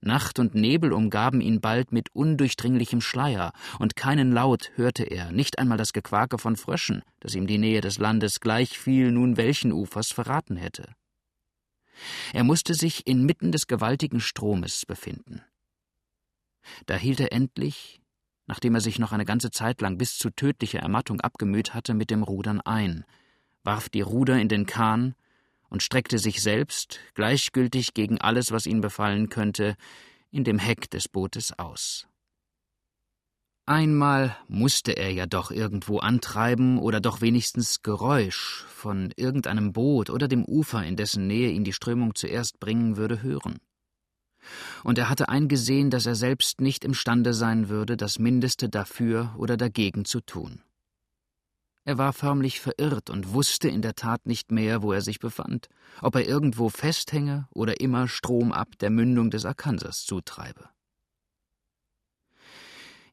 Nacht 0.06 0.40
und 0.40 0.56
Nebel 0.56 0.94
umgaben 0.94 1.42
ihn 1.42 1.62
bald 1.62 1.92
mit 1.92 2.14
undurchdringlichem 2.14 3.02
Schleier, 3.02 3.52
und 3.80 3.96
keinen 3.96 4.32
Laut 4.32 4.72
hörte 4.76 5.04
er, 5.04 5.32
nicht 5.32 5.60
einmal 5.60 5.78
das 5.78 5.94
Gequake 5.94 6.38
von 6.38 6.56
Fröschen, 6.56 7.02
das 7.20 7.36
ihm 7.36 7.48
die 7.48 7.58
Nähe 7.58 7.82
des 7.82 7.98
Landes 7.98 8.40
gleichviel 8.40 9.12
nun 9.12 9.38
welchen 9.38 9.72
Ufers 9.72 10.12
verraten 10.12 10.56
hätte. 10.58 10.96
Er 12.34 12.44
musste 12.44 12.74
sich 12.74 13.08
inmitten 13.08 13.52
des 13.52 13.68
gewaltigen 13.68 14.20
Stromes 14.20 14.86
befinden. 14.86 15.42
Da 16.86 16.96
hielt 16.96 17.20
er 17.20 17.32
endlich, 17.32 18.02
nachdem 18.48 18.76
er 18.76 18.82
sich 18.82 19.00
noch 19.00 19.12
eine 19.12 19.26
ganze 19.26 19.52
Zeit 19.52 19.82
lang 19.82 19.98
bis 19.98 20.18
zu 20.18 20.30
tödlicher 20.30 20.80
Ermattung 20.80 21.22
abgemüht 21.22 21.74
hatte, 21.74 21.94
mit 21.94 22.10
dem 22.10 22.24
Rudern 22.24 22.62
ein, 22.62 23.06
warf 23.64 23.90
die 23.90 24.02
Ruder 24.02 24.40
in 24.40 24.50
den 24.50 24.66
Kahn 24.66 25.16
und 25.76 25.84
streckte 25.84 26.20
sich 26.20 26.42
selbst, 26.42 27.02
gleichgültig 27.16 27.94
gegen 27.94 28.18
alles, 28.22 28.54
was 28.54 28.66
ihn 28.66 28.80
befallen 28.80 29.28
könnte, 29.28 29.76
in 30.32 30.46
dem 30.46 30.58
Heck 30.58 30.90
des 30.90 31.10
Bootes 31.10 31.60
aus. 31.60 32.08
Einmal 33.66 34.38
musste 34.48 34.94
er 34.94 35.12
ja 35.12 35.26
doch 35.26 35.52
irgendwo 35.52 36.00
antreiben 36.00 36.80
oder 36.80 37.02
doch 37.02 37.20
wenigstens 37.20 37.82
Geräusch 37.82 38.64
von 38.70 39.12
irgendeinem 39.18 39.74
Boot 39.74 40.10
oder 40.10 40.30
dem 40.30 40.46
Ufer, 40.46 40.82
in 40.86 40.96
dessen 40.96 41.28
Nähe 41.28 41.50
ihn 41.50 41.66
die 41.66 41.74
Strömung 41.74 42.16
zuerst 42.16 42.62
bringen 42.62 42.96
würde, 42.96 43.22
hören. 43.22 43.58
Und 44.86 44.98
er 44.98 45.10
hatte 45.10 45.28
eingesehen, 45.28 45.90
dass 45.90 46.06
er 46.06 46.16
selbst 46.16 46.62
nicht 46.62 46.86
imstande 46.86 47.34
sein 47.34 47.68
würde, 47.68 47.98
das 47.98 48.18
Mindeste 48.18 48.70
dafür 48.70 49.36
oder 49.38 49.58
dagegen 49.58 50.06
zu 50.06 50.22
tun. 50.22 50.62
Er 51.88 52.00
war 52.00 52.14
förmlich 52.14 52.60
verirrt 52.60 53.12
und 53.12 53.34
wusste 53.34 53.70
in 53.70 53.84
der 53.84 53.94
Tat 53.94 54.26
nicht 54.26 54.52
mehr, 54.52 54.82
wo 54.82 54.92
er 54.92 55.02
sich 55.02 55.20
befand, 55.20 55.70
ob 56.02 56.16
er 56.16 56.28
irgendwo 56.28 56.70
festhänge 56.70 57.48
oder 57.54 57.80
immer 57.80 58.08
stromab 58.08 58.80
der 58.80 58.90
Mündung 58.90 59.30
des 59.30 59.46
Arkansas 59.46 60.04
zutreibe. 60.04 60.70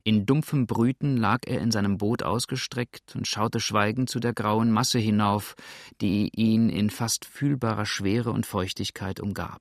In 0.05 0.25
dumpfem 0.25 0.67
Brüten 0.67 1.19
lag 1.19 1.41
er 1.47 1.61
in 1.61 1.71
seinem 1.71 1.99
Boot 1.99 2.23
ausgestreckt 2.23 3.15
und 3.15 3.29
schaute 3.29 3.61
schweigend 3.61 4.09
zu 4.09 4.21
der 4.21 4.33
grauen 4.33 4.73
Masse 4.73 4.99
hinauf, 4.99 5.55
die 6.01 6.31
ihn 6.35 6.71
in 6.71 6.89
fast 6.89 7.27
fühlbarer 7.27 7.87
Schwere 7.87 8.33
und 8.33 8.47
Feuchtigkeit 8.47 9.21
umgab. 9.21 9.61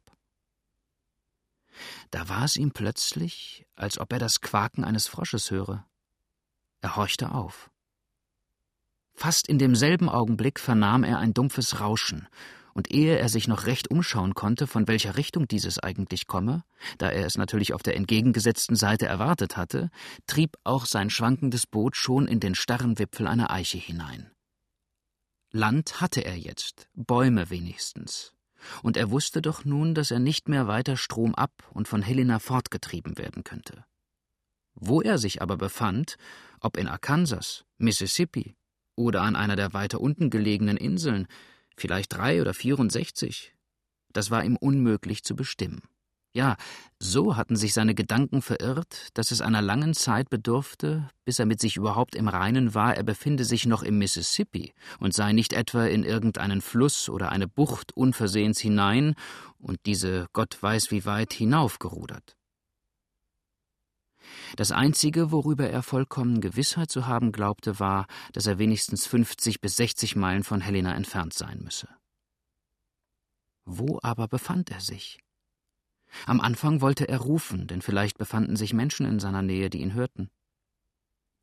Da 2.12 2.30
war 2.30 2.46
es 2.46 2.56
ihm 2.56 2.72
plötzlich, 2.72 3.68
als 3.76 4.00
ob 4.00 4.14
er 4.14 4.20
das 4.20 4.40
Quaken 4.40 4.84
eines 4.86 5.08
Frosches 5.08 5.52
höre. 5.52 5.86
Er 6.80 6.96
horchte 6.96 7.34
auf. 7.34 7.71
Fast 9.14 9.48
in 9.48 9.60
demselben 9.60 10.10
Augenblick 10.10 10.60
vernahm 10.60 11.04
er 11.04 11.20
ein 11.20 11.34
dumpfes 11.34 11.80
Rauschen, 11.80 12.28
und 12.74 12.92
ehe 12.92 13.18
er 13.18 13.30
sich 13.30 13.48
noch 13.48 13.66
recht 13.66 13.90
umschauen 13.92 14.34
konnte, 14.34 14.68
von 14.68 14.88
welcher 14.88 15.18
Richtung 15.18 15.48
dieses 15.48 15.80
eigentlich 15.80 16.28
komme, 16.28 16.64
da 16.98 17.10
er 17.10 17.26
es 17.26 17.38
natürlich 17.38 17.74
auf 17.74 17.84
der 17.84 17.96
entgegengesetzten 17.96 18.76
Seite 18.76 19.06
erwartet 19.06 19.58
hatte, 19.58 19.90
trieb 20.28 20.58
auch 20.64 20.86
sein 20.86 21.10
schwankendes 21.10 21.68
Boot 21.68 21.96
schon 21.96 22.28
in 22.28 22.40
den 22.40 22.56
starren 22.56 22.98
Wipfel 23.00 23.28
einer 23.28 23.52
Eiche 23.52 23.78
hinein. 23.78 24.32
Land 25.52 26.00
hatte 26.00 26.24
er 26.24 26.38
jetzt, 26.38 26.88
Bäume 26.94 27.50
wenigstens, 27.50 28.34
und 28.84 28.96
er 28.96 29.12
wusste 29.12 29.42
doch 29.42 29.66
nun, 29.66 29.94
dass 29.94 30.12
er 30.12 30.20
nicht 30.20 30.48
mehr 30.48 30.68
weiter 30.68 30.96
stromab 30.96 31.52
und 31.72 31.88
von 31.88 32.02
Helena 32.02 32.40
fortgetrieben 32.40 33.18
werden 33.18 33.44
könnte. 33.44 33.84
Wo 34.74 35.02
er 35.02 35.18
sich 35.18 35.42
aber 35.42 35.58
befand, 35.58 36.16
ob 36.62 36.78
in 36.78 36.88
Arkansas, 36.88 37.66
Mississippi, 37.78 38.56
oder 38.96 39.22
an 39.22 39.36
einer 39.36 39.56
der 39.56 39.74
weiter 39.74 40.02
unten 40.02 40.30
gelegenen 40.30 40.78
Inseln, 40.78 41.28
vielleicht 41.78 42.14
drei 42.14 42.42
oder 42.42 42.54
vierundsechzig. 42.54 43.56
Das 44.14 44.32
war 44.32 44.44
ihm 44.44 44.58
unmöglich 44.58 45.24
zu 45.24 45.36
bestimmen. 45.36 45.82
Ja, 46.34 46.56
so 46.98 47.36
hatten 47.36 47.58
sich 47.58 47.74
seine 47.74 47.94
Gedanken 47.94 48.42
verirrt, 48.42 49.10
dass 49.16 49.32
es 49.32 49.42
einer 49.42 49.62
langen 49.62 49.94
Zeit 49.94 50.30
bedurfte, 50.30 51.10
bis 51.26 51.40
er 51.40 51.46
mit 51.46 51.60
sich 51.60 51.76
überhaupt 51.76 52.16
im 52.16 52.30
Reinen 52.30 52.74
war, 52.74 52.96
er 52.96 53.04
befinde 53.04 53.44
sich 53.44 53.66
noch 53.66 53.84
im 53.84 53.98
Mississippi 53.98 54.74
und 55.00 55.14
sei 55.14 55.34
nicht 55.34 55.52
etwa 55.52 55.86
in 55.86 56.04
irgendeinen 56.04 56.62
Fluss 56.62 57.10
oder 57.10 57.34
eine 57.34 57.50
Bucht 57.50 57.92
unversehens 57.98 58.60
hinein 58.60 59.16
und 59.58 59.80
diese 59.86 60.28
Gott 60.32 60.58
weiß 60.62 60.92
wie 60.92 61.04
weit 61.04 61.34
hinaufgerudert. 61.34 62.38
Das 64.56 64.72
Einzige, 64.72 65.32
worüber 65.32 65.70
er 65.70 65.84
vollkommen 65.84 66.42
Gewissheit 66.42 66.92
zu 66.92 67.08
haben 67.08 67.32
glaubte, 67.32 67.80
war, 67.80 68.08
dass 68.34 68.48
er 68.48 68.60
wenigstens 68.60 69.06
50 69.06 69.62
bis 69.62 69.76
60 69.78 70.16
Meilen 70.16 70.44
von 70.44 70.62
Helena 70.62 70.94
entfernt 70.96 71.34
sein 71.34 71.60
müsse. 71.64 71.88
Wo 73.66 74.00
aber 74.02 74.28
befand 74.28 74.72
er 74.72 74.82
sich? 74.82 75.20
Am 76.26 76.42
Anfang 76.42 76.82
wollte 76.82 77.08
er 77.08 77.20
rufen, 77.20 77.68
denn 77.68 77.82
vielleicht 77.82 78.18
befanden 78.18 78.56
sich 78.56 78.74
Menschen 78.74 79.06
in 79.06 79.20
seiner 79.20 79.42
Nähe, 79.42 79.70
die 79.70 79.82
ihn 79.82 79.94
hörten. 79.94 80.30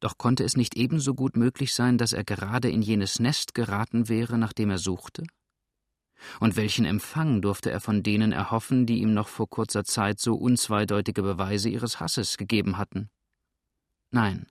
Doch 0.00 0.19
konnte 0.19 0.45
es 0.45 0.57
nicht 0.57 0.77
ebenso 0.77 1.15
gut 1.15 1.37
möglich 1.37 1.75
sein, 1.75 1.99
dass 1.99 2.12
er 2.12 2.25
gerade 2.25 2.71
in 2.71 2.83
jenes 2.83 3.19
Nest 3.19 3.55
geraten 3.55 4.09
wäre, 4.09 4.38
nach 4.38 4.53
dem 4.53 4.71
er 4.71 4.79
suchte? 4.79 5.25
Und 6.41 6.57
welchen 6.57 6.85
Empfang 6.85 7.41
durfte 7.43 7.71
er 7.71 7.81
von 7.81 8.03
denen 8.03 8.33
erhoffen, 8.33 8.87
die 8.87 9.01
ihm 9.01 9.15
noch 9.15 9.29
vor 9.29 9.49
kurzer 9.49 9.85
Zeit 9.85 10.21
so 10.21 10.35
unzweideutige 10.35 11.23
Beweise 11.23 11.69
ihres 11.69 12.01
Hasses 12.01 12.37
gegeben 12.37 12.79
hatten? 12.79 13.11
Nein, 14.11 14.47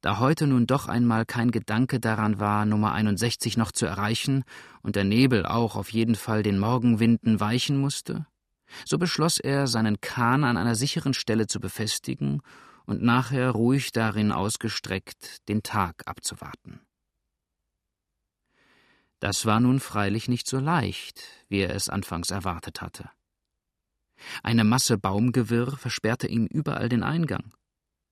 da 0.00 0.20
heute 0.20 0.46
nun 0.46 0.66
doch 0.66 0.86
einmal 0.86 1.26
kein 1.26 1.50
Gedanke 1.50 1.98
daran 1.98 2.38
war, 2.38 2.64
Nummer 2.64 2.92
61 2.92 3.56
noch 3.56 3.72
zu 3.72 3.84
erreichen 3.84 4.44
und 4.82 4.94
der 4.94 5.04
Nebel 5.04 5.44
auch 5.44 5.74
auf 5.74 5.92
jeden 5.92 6.14
Fall 6.14 6.44
den 6.44 6.58
Morgenwinden 6.58 7.40
weichen 7.40 7.78
musste, 7.78 8.26
so 8.84 8.98
beschloss 8.98 9.38
er, 9.38 9.66
seinen 9.66 10.00
Kahn 10.00 10.44
an 10.44 10.56
einer 10.56 10.76
sicheren 10.76 11.14
Stelle 11.14 11.48
zu 11.48 11.58
befestigen 11.58 12.42
und 12.86 13.02
nachher 13.02 13.50
ruhig 13.50 13.90
darin 13.90 14.30
ausgestreckt 14.30 15.48
den 15.48 15.64
Tag 15.64 16.02
abzuwarten. 16.06 16.80
Das 19.20 19.46
war 19.46 19.60
nun 19.60 19.80
freilich 19.80 20.28
nicht 20.28 20.46
so 20.46 20.58
leicht, 20.58 21.22
wie 21.48 21.60
er 21.60 21.74
es 21.74 21.88
anfangs 21.88 22.30
erwartet 22.30 22.80
hatte. 22.80 23.10
Eine 24.42 24.64
Masse 24.64 24.98
Baumgewirr 24.98 25.76
versperrte 25.76 26.26
ihm 26.26 26.46
überall 26.46 26.88
den 26.88 27.02
Eingang. 27.02 27.52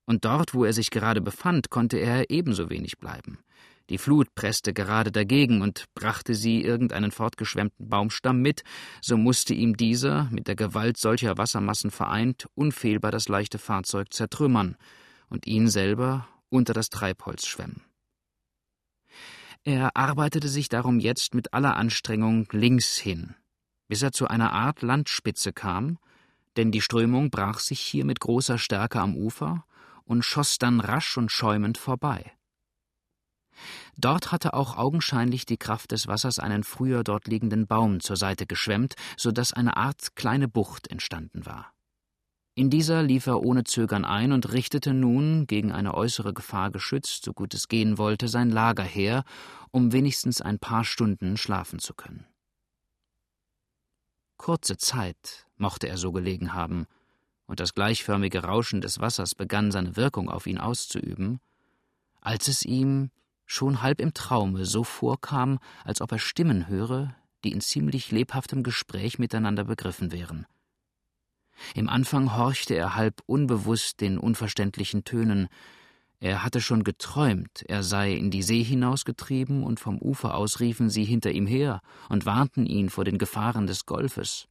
Und 0.05 0.25
dort, 0.25 0.53
wo 0.53 0.63
er 0.63 0.73
sich 0.73 0.89
gerade 0.89 1.21
befand, 1.21 1.69
konnte 1.69 1.97
er 1.97 2.29
ebenso 2.29 2.69
wenig 2.69 2.97
bleiben. 2.97 3.39
Die 3.89 3.97
Flut 3.97 4.35
presste 4.35 4.73
gerade 4.73 5.11
dagegen 5.13 5.61
und 5.61 5.85
brachte 5.95 6.35
sie 6.35 6.61
irgendeinen 6.61 7.11
fortgeschwemmten 7.11 7.87
Baumstamm 7.87 8.41
mit, 8.41 8.63
so 9.01 9.15
musste 9.15 9.53
ihm 9.53 9.77
dieser, 9.77 10.25
mit 10.31 10.47
der 10.47 10.57
Gewalt 10.57 10.97
solcher 10.97 11.37
Wassermassen 11.37 11.91
vereint, 11.91 12.47
unfehlbar 12.53 13.11
das 13.11 13.29
leichte 13.29 13.59
Fahrzeug 13.59 14.13
zertrümmern 14.13 14.75
und 15.29 15.47
ihn 15.47 15.69
selber 15.69 16.27
unter 16.49 16.73
das 16.73 16.89
Treibholz 16.89 17.45
schwemmen. 17.45 17.86
Er 19.67 19.97
arbeitete 19.97 20.47
sich 20.47 20.69
darum 20.69 20.97
jetzt 20.97 21.33
mit 21.33 21.53
aller 21.53 21.75
Anstrengung 21.75 22.47
links 22.53 22.95
hin, 22.95 23.35
bis 23.89 24.01
er 24.01 24.13
zu 24.13 24.29
einer 24.29 24.53
Art 24.53 24.81
Landspitze 24.81 25.51
kam, 25.51 25.99
denn 26.55 26.71
die 26.71 26.79
Strömung 26.79 27.31
brach 27.31 27.59
sich 27.59 27.81
hier 27.81 28.05
mit 28.05 28.21
großer 28.21 28.59
Stärke 28.59 29.01
am 29.01 29.17
Ufer 29.17 29.65
und 30.05 30.23
schoss 30.23 30.57
dann 30.57 30.79
rasch 30.79 31.17
und 31.17 31.33
schäumend 31.33 31.77
vorbei. 31.77 32.31
Dort 33.97 34.31
hatte 34.31 34.53
auch 34.53 34.77
augenscheinlich 34.77 35.45
die 35.45 35.57
Kraft 35.57 35.91
des 35.91 36.07
Wassers 36.07 36.39
einen 36.39 36.63
früher 36.63 37.03
dort 37.03 37.27
liegenden 37.27 37.67
Baum 37.67 37.99
zur 37.99 38.15
Seite 38.15 38.45
geschwemmt, 38.45 38.95
so 39.17 39.33
dass 39.33 39.51
eine 39.51 39.75
Art 39.75 40.15
kleine 40.15 40.47
Bucht 40.47 40.87
entstanden 40.87 41.45
war. 41.45 41.73
In 42.57 42.71
dieser 42.71 43.03
lief 43.03 43.27
er 43.27 43.43
ohne 43.43 43.65
Zögern 43.65 44.03
ein 44.03 44.31
und 44.31 44.51
richtete 44.51 44.91
nun, 44.91 45.45
gegen 45.45 45.71
eine 45.71 45.93
äußere 45.93 46.33
Gefahr 46.33 46.71
geschützt, 46.71 47.23
so 47.23 47.31
gut 47.31 47.53
es 47.53 47.67
gehen 47.67 47.99
wollte, 47.99 48.27
sein 48.27 48.49
Lager 48.49 48.81
her, 48.81 49.25
um 49.69 49.91
wenigstens 49.91 50.41
ein 50.41 50.57
paar 50.57 50.83
Stunden 50.83 51.37
schlafen 51.37 51.77
zu 51.77 51.93
können. 51.93 52.25
Kurze 54.37 54.75
Zeit 54.77 55.45
mochte 55.57 55.87
er 55.87 55.97
so 55.97 56.11
gelegen 56.11 56.55
haben, 56.55 56.87
und 57.45 57.59
das 57.59 57.75
gleichförmige 57.75 58.41
Rauschen 58.41 58.81
des 58.81 58.99
Wassers 58.99 59.35
begann 59.35 59.71
seine 59.71 59.95
Wirkung 59.95 60.27
auf 60.27 60.47
ihn 60.47 60.57
auszuüben, 60.57 61.39
als 62.21 62.47
es 62.47 62.65
ihm 62.65 63.11
schon 63.45 63.83
halb 63.83 64.01
im 64.01 64.15
Traume 64.15 64.65
so 64.65 64.83
vorkam, 64.83 65.59
als 65.83 66.01
ob 66.01 66.11
er 66.11 66.19
Stimmen 66.19 66.67
höre, 66.67 67.15
die 67.43 67.51
in 67.51 67.61
ziemlich 67.61 68.09
lebhaftem 68.09 68.63
Gespräch 68.63 69.19
miteinander 69.19 69.65
begriffen 69.65 70.11
wären. 70.11 70.47
Im 71.75 71.89
Anfang 71.89 72.35
horchte 72.35 72.75
er 72.75 72.95
halb 72.95 73.21
unbewusst 73.25 74.01
den 74.01 74.17
unverständlichen 74.17 75.03
Tönen. 75.03 75.47
Er 76.19 76.43
hatte 76.43 76.61
schon 76.61 76.83
geträumt, 76.83 77.63
er 77.67 77.83
sei 77.83 78.13
in 78.13 78.31
die 78.31 78.41
See 78.41 78.63
hinausgetrieben, 78.63 79.63
und 79.63 79.79
vom 79.79 79.99
Ufer 79.99 80.35
aus 80.35 80.59
riefen 80.59 80.89
sie 80.89 81.03
hinter 81.03 81.31
ihm 81.31 81.45
her 81.45 81.81
und 82.09 82.25
warnten 82.25 82.65
ihn 82.65 82.89
vor 82.89 83.05
den 83.05 83.17
Gefahren 83.17 83.67
des 83.67 83.85
Golfes. 83.85 84.47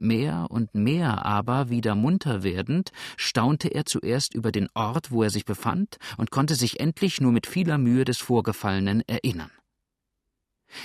Mehr 0.00 0.46
und 0.48 0.74
mehr 0.74 1.26
aber, 1.26 1.70
wieder 1.70 1.96
munter 1.96 2.44
werdend, 2.44 2.92
staunte 3.16 3.68
er 3.68 3.84
zuerst 3.84 4.32
über 4.32 4.52
den 4.52 4.68
Ort, 4.72 5.10
wo 5.10 5.24
er 5.24 5.30
sich 5.30 5.44
befand, 5.44 5.96
und 6.16 6.30
konnte 6.30 6.54
sich 6.54 6.78
endlich 6.78 7.20
nur 7.20 7.32
mit 7.32 7.46
vieler 7.48 7.78
Mühe 7.78 8.04
des 8.04 8.18
Vorgefallenen 8.18 9.02
erinnern. 9.08 9.50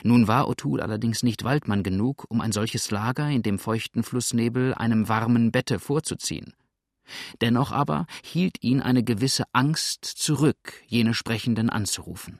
Nun 0.03 0.27
war 0.27 0.47
O'Toole 0.47 0.81
allerdings 0.81 1.23
nicht 1.23 1.43
Waldmann 1.43 1.83
genug, 1.83 2.25
um 2.29 2.41
ein 2.41 2.51
solches 2.51 2.89
Lager 2.91 3.29
in 3.29 3.43
dem 3.43 3.59
feuchten 3.59 4.03
Flussnebel 4.03 4.73
einem 4.73 5.09
warmen 5.09 5.51
Bette 5.51 5.79
vorzuziehen. 5.79 6.53
Dennoch 7.41 7.71
aber 7.71 8.05
hielt 8.23 8.63
ihn 8.63 8.81
eine 8.81 9.03
gewisse 9.03 9.43
Angst 9.51 10.05
zurück, 10.05 10.73
jene 10.87 11.13
Sprechenden 11.13 11.69
anzurufen. 11.69 12.39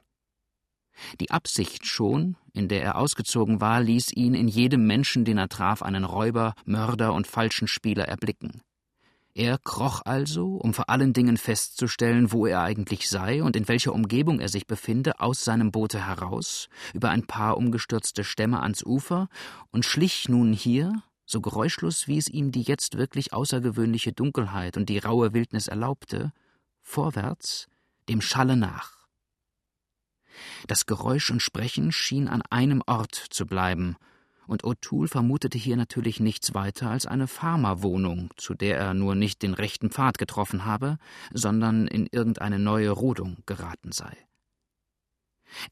Die 1.20 1.32
Absicht 1.32 1.86
schon, 1.86 2.38
in 2.54 2.68
der 2.68 2.84
er 2.84 2.98
ausgezogen 2.98 3.60
war, 3.60 3.82
ließ 3.82 4.14
ihn 4.14 4.36
in 4.36 4.48
jedem 4.48 4.86
Menschen, 4.86 5.26
den 5.26 5.38
er 5.38 5.50
traf, 5.50 5.82
einen 5.82 6.04
Räuber, 6.04 6.54
Mörder 6.66 7.14
und 7.14 7.28
falschen 7.28 7.68
Spieler 7.68 8.08
erblicken. 8.08 8.62
Er 9.36 9.58
kroch 9.58 10.04
also, 10.06 10.58
um 10.58 10.76
vor 10.76 10.90
allen 10.90 11.14
Dingen 11.14 11.38
festzustellen, 11.38 12.32
wo 12.32 12.46
er 12.46 12.62
eigentlich 12.62 13.10
sei 13.10 13.42
und 13.42 13.56
in 13.56 13.68
welcher 13.68 13.94
Umgebung 13.94 14.40
er 14.40 14.50
sich 14.50 14.68
befinde, 14.68 15.20
aus 15.20 15.44
seinem 15.44 15.72
Boote 15.72 16.06
heraus, 16.06 16.70
über 16.94 17.10
ein 17.10 17.26
paar 17.26 17.58
umgestürzte 17.58 18.24
Stämme 18.24 18.62
ans 18.62 18.84
Ufer 18.86 19.30
und 19.72 19.86
schlich 19.86 20.30
nun 20.30 20.54
hier, 20.54 21.02
so 21.26 21.42
geräuschlos 21.42 22.08
wie 22.08 22.20
es 22.20 22.28
ihm 22.28 22.52
die 22.52 22.62
jetzt 22.62 22.96
wirklich 22.96 23.34
außergewöhnliche 23.34 24.14
Dunkelheit 24.14 24.78
und 24.78 24.88
die 24.90 25.00
raue 25.00 25.34
Wildnis 25.34 25.68
erlaubte, 25.68 26.32
vorwärts, 26.84 27.68
dem 28.10 28.22
Schalle 28.22 28.56
nach. 28.56 29.08
Das 30.68 30.86
Geräusch 30.86 31.32
und 31.32 31.42
Sprechen 31.42 31.92
schien 31.92 32.28
an 32.28 32.44
einem 32.52 32.84
Ort 32.86 33.16
zu 33.16 33.48
bleiben, 33.48 33.98
und 34.48 34.64
O'Toole 34.64 35.08
vermutete 35.08 35.58
hier 35.58 35.78
natürlich 35.78 36.20
nichts 36.20 36.54
weiter 36.54 36.90
als 36.90 37.06
eine 37.06 37.28
Farmerwohnung, 37.28 38.30
zu 38.38 38.54
der 38.54 38.78
er 38.78 38.94
nur 38.94 39.16
nicht 39.16 39.42
den 39.42 39.54
rechten 39.54 39.90
Pfad 39.90 40.18
getroffen 40.18 40.66
habe, 40.66 40.98
sondern 41.34 41.88
in 41.88 42.08
irgendeine 42.12 42.60
neue 42.60 42.92
Rodung 42.92 43.38
geraten 43.46 43.92
sei. 43.92 44.16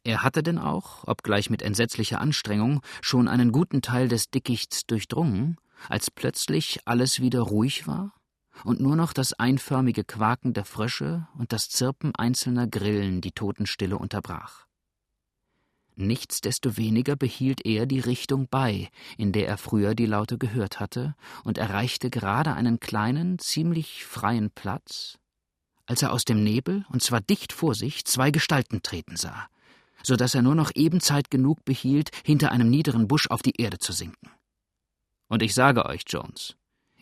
Er 0.03 0.23
hatte 0.23 0.43
denn 0.43 0.57
auch, 0.57 1.07
obgleich 1.07 1.49
mit 1.49 1.61
entsetzlicher 1.61 2.21
Anstrengung, 2.21 2.81
schon 3.01 3.27
einen 3.27 3.51
guten 3.51 3.81
Teil 3.81 4.07
des 4.07 4.29
Dickichts 4.29 4.85
durchdrungen, 4.85 5.57
als 5.89 6.11
plötzlich 6.11 6.81
alles 6.85 7.19
wieder 7.19 7.41
ruhig 7.41 7.87
war 7.87 8.13
und 8.63 8.79
nur 8.79 8.95
noch 8.95 9.13
das 9.13 9.33
einförmige 9.33 10.03
Quaken 10.03 10.53
der 10.53 10.65
Frösche 10.65 11.27
und 11.37 11.53
das 11.53 11.69
Zirpen 11.69 12.15
einzelner 12.15 12.67
Grillen 12.67 13.21
die 13.21 13.31
Totenstille 13.31 13.97
unterbrach. 13.97 14.67
Nichtsdestoweniger 15.95 17.15
behielt 17.15 17.65
er 17.65 17.85
die 17.85 17.99
Richtung 17.99 18.47
bei, 18.49 18.89
in 19.17 19.31
der 19.31 19.47
er 19.47 19.57
früher 19.57 19.93
die 19.93 20.05
Laute 20.05 20.37
gehört 20.37 20.79
hatte, 20.79 21.15
und 21.43 21.57
erreichte 21.57 22.09
gerade 22.09 22.53
einen 22.53 22.79
kleinen, 22.79 23.39
ziemlich 23.39 24.05
freien 24.05 24.51
Platz, 24.51 25.17
als 25.85 26.01
er 26.01 26.13
aus 26.13 26.25
dem 26.25 26.43
Nebel, 26.43 26.85
und 26.89 27.03
zwar 27.03 27.21
dicht 27.21 27.53
vor 27.53 27.75
sich, 27.75 28.05
zwei 28.05 28.31
Gestalten 28.31 28.81
treten 28.81 29.17
sah, 29.17 29.47
so 30.03 30.15
dass 30.15 30.33
er 30.33 30.41
nur 30.41 30.55
noch 30.55 30.71
eben 30.75 31.01
Zeit 31.01 31.29
genug 31.29 31.63
behielt, 31.65 32.09
hinter 32.23 32.51
einem 32.51 32.69
niederen 32.69 33.07
Busch 33.07 33.29
auf 33.29 33.41
die 33.41 33.59
Erde 33.61 33.77
zu 33.77 33.91
sinken. 33.91 34.31
Und 35.27 35.43
ich 35.43 35.53
sage 35.53 35.85
euch, 35.85 36.03
Jones, 36.07 36.55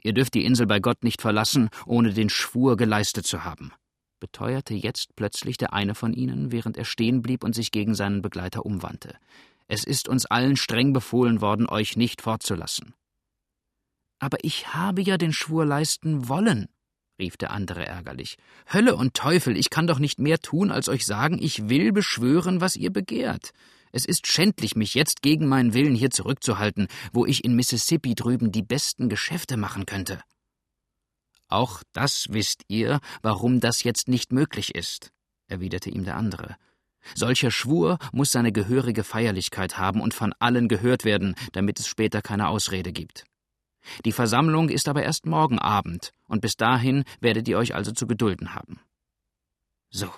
ihr 0.04 0.13
dürft 0.13 0.34
die 0.34 0.45
Insel 0.45 0.67
bei 0.67 0.80
Gott 0.80 1.04
nicht 1.04 1.21
verlassen, 1.21 1.69
ohne 1.86 2.13
den 2.13 2.30
Schwur 2.30 2.78
geleistet 2.78 3.25
zu 3.25 3.43
haben 3.43 3.71
beteuerte 4.19 4.73
jetzt 4.73 5.15
plötzlich 5.15 5.58
der 5.58 5.73
eine 5.73 5.95
von 5.95 6.13
ihnen, 6.13 6.51
während 6.51 6.77
er 6.77 6.86
stehen 6.86 7.21
blieb 7.21 7.43
und 7.43 7.53
sich 7.53 7.71
gegen 7.71 7.95
seinen 7.95 8.21
Begleiter 8.21 8.65
umwandte. 8.65 9.15
Es 9.67 9.84
ist 9.84 10.08
uns 10.08 10.25
allen 10.25 10.58
streng 10.58 10.93
befohlen 10.93 11.41
worden, 11.41 11.67
euch 11.69 11.95
nicht 11.95 12.21
fortzulassen. 12.21 12.93
Aber 14.19 14.38
ich 14.41 14.73
habe 14.73 15.01
ja 15.01 15.17
den 15.17 15.32
Schwur 15.32 15.65
leisten 15.65 16.27
wollen, 16.27 16.67
rief 17.19 17.38
der 17.38 17.51
andere 17.51 17.86
ärgerlich. 17.86 18.38
Hölle 18.71 18.95
und 18.95 19.13
Teufel, 19.13 19.55
ich 19.58 19.69
kann 19.69 19.88
doch 19.88 19.99
nicht 19.99 20.19
mehr 20.19 20.39
tun, 20.39 20.71
als 20.71 20.89
euch 20.89 21.05
sagen, 21.05 21.38
ich 21.41 21.69
will 21.69 21.91
beschwören, 21.91 22.62
was 22.62 22.75
ihr 22.75 22.91
begehrt. 22.91 23.51
Es 23.91 24.05
ist 24.05 24.27
schändlich, 24.27 24.75
mich 24.75 24.93
jetzt 24.93 25.21
gegen 25.21 25.47
meinen 25.47 25.73
Willen 25.73 25.95
hier 25.95 26.12
zurückzuhalten, 26.12 26.88
wo 27.12 27.25
ich 27.25 27.43
in 27.43 27.55
Mississippi 27.55 28.13
drüben 28.13 28.51
die 28.51 28.62
besten 28.62 29.10
Geschäfte 29.10 29.58
machen 29.58 29.86
könnte. 29.86 30.21
Auch 31.50 31.82
das 31.94 32.28
wisst 32.30 32.64
ihr, 32.68 33.00
warum 33.22 33.60
das 33.60 33.84
jetzt 33.84 34.08
nicht 34.08 34.32
möglich 34.32 34.76
ist, 34.76 35.12
erwiderte 35.48 35.90
ihm 35.90 36.06
der 36.06 36.16
andere. 36.16 36.56
Solcher 37.16 37.50
Schwur 37.50 37.98
muss 38.12 38.32
seine 38.32 38.52
gehörige 38.52 39.04
Feierlichkeit 39.04 39.78
haben 39.78 40.00
und 40.00 40.14
von 40.14 40.34
allen 40.40 40.68
gehört 40.68 41.06
werden, 41.06 41.36
damit 41.54 41.80
es 41.80 41.88
später 41.88 42.22
keine 42.22 42.50
Ausrede 42.50 42.92
gibt. 42.92 43.26
Die 44.06 44.12
Versammlung 44.12 44.70
ist 44.70 44.88
aber 44.88 45.04
erst 45.04 45.26
morgen 45.26 45.58
Abend, 45.58 46.14
und 46.28 46.42
bis 46.42 46.56
dahin 46.56 47.04
werdet 47.20 47.48
ihr 47.48 47.58
euch 47.58 47.74
also 47.74 47.92
zu 47.92 48.06
gedulden 48.06 48.54
haben. 48.54 48.80
So. 49.90 50.14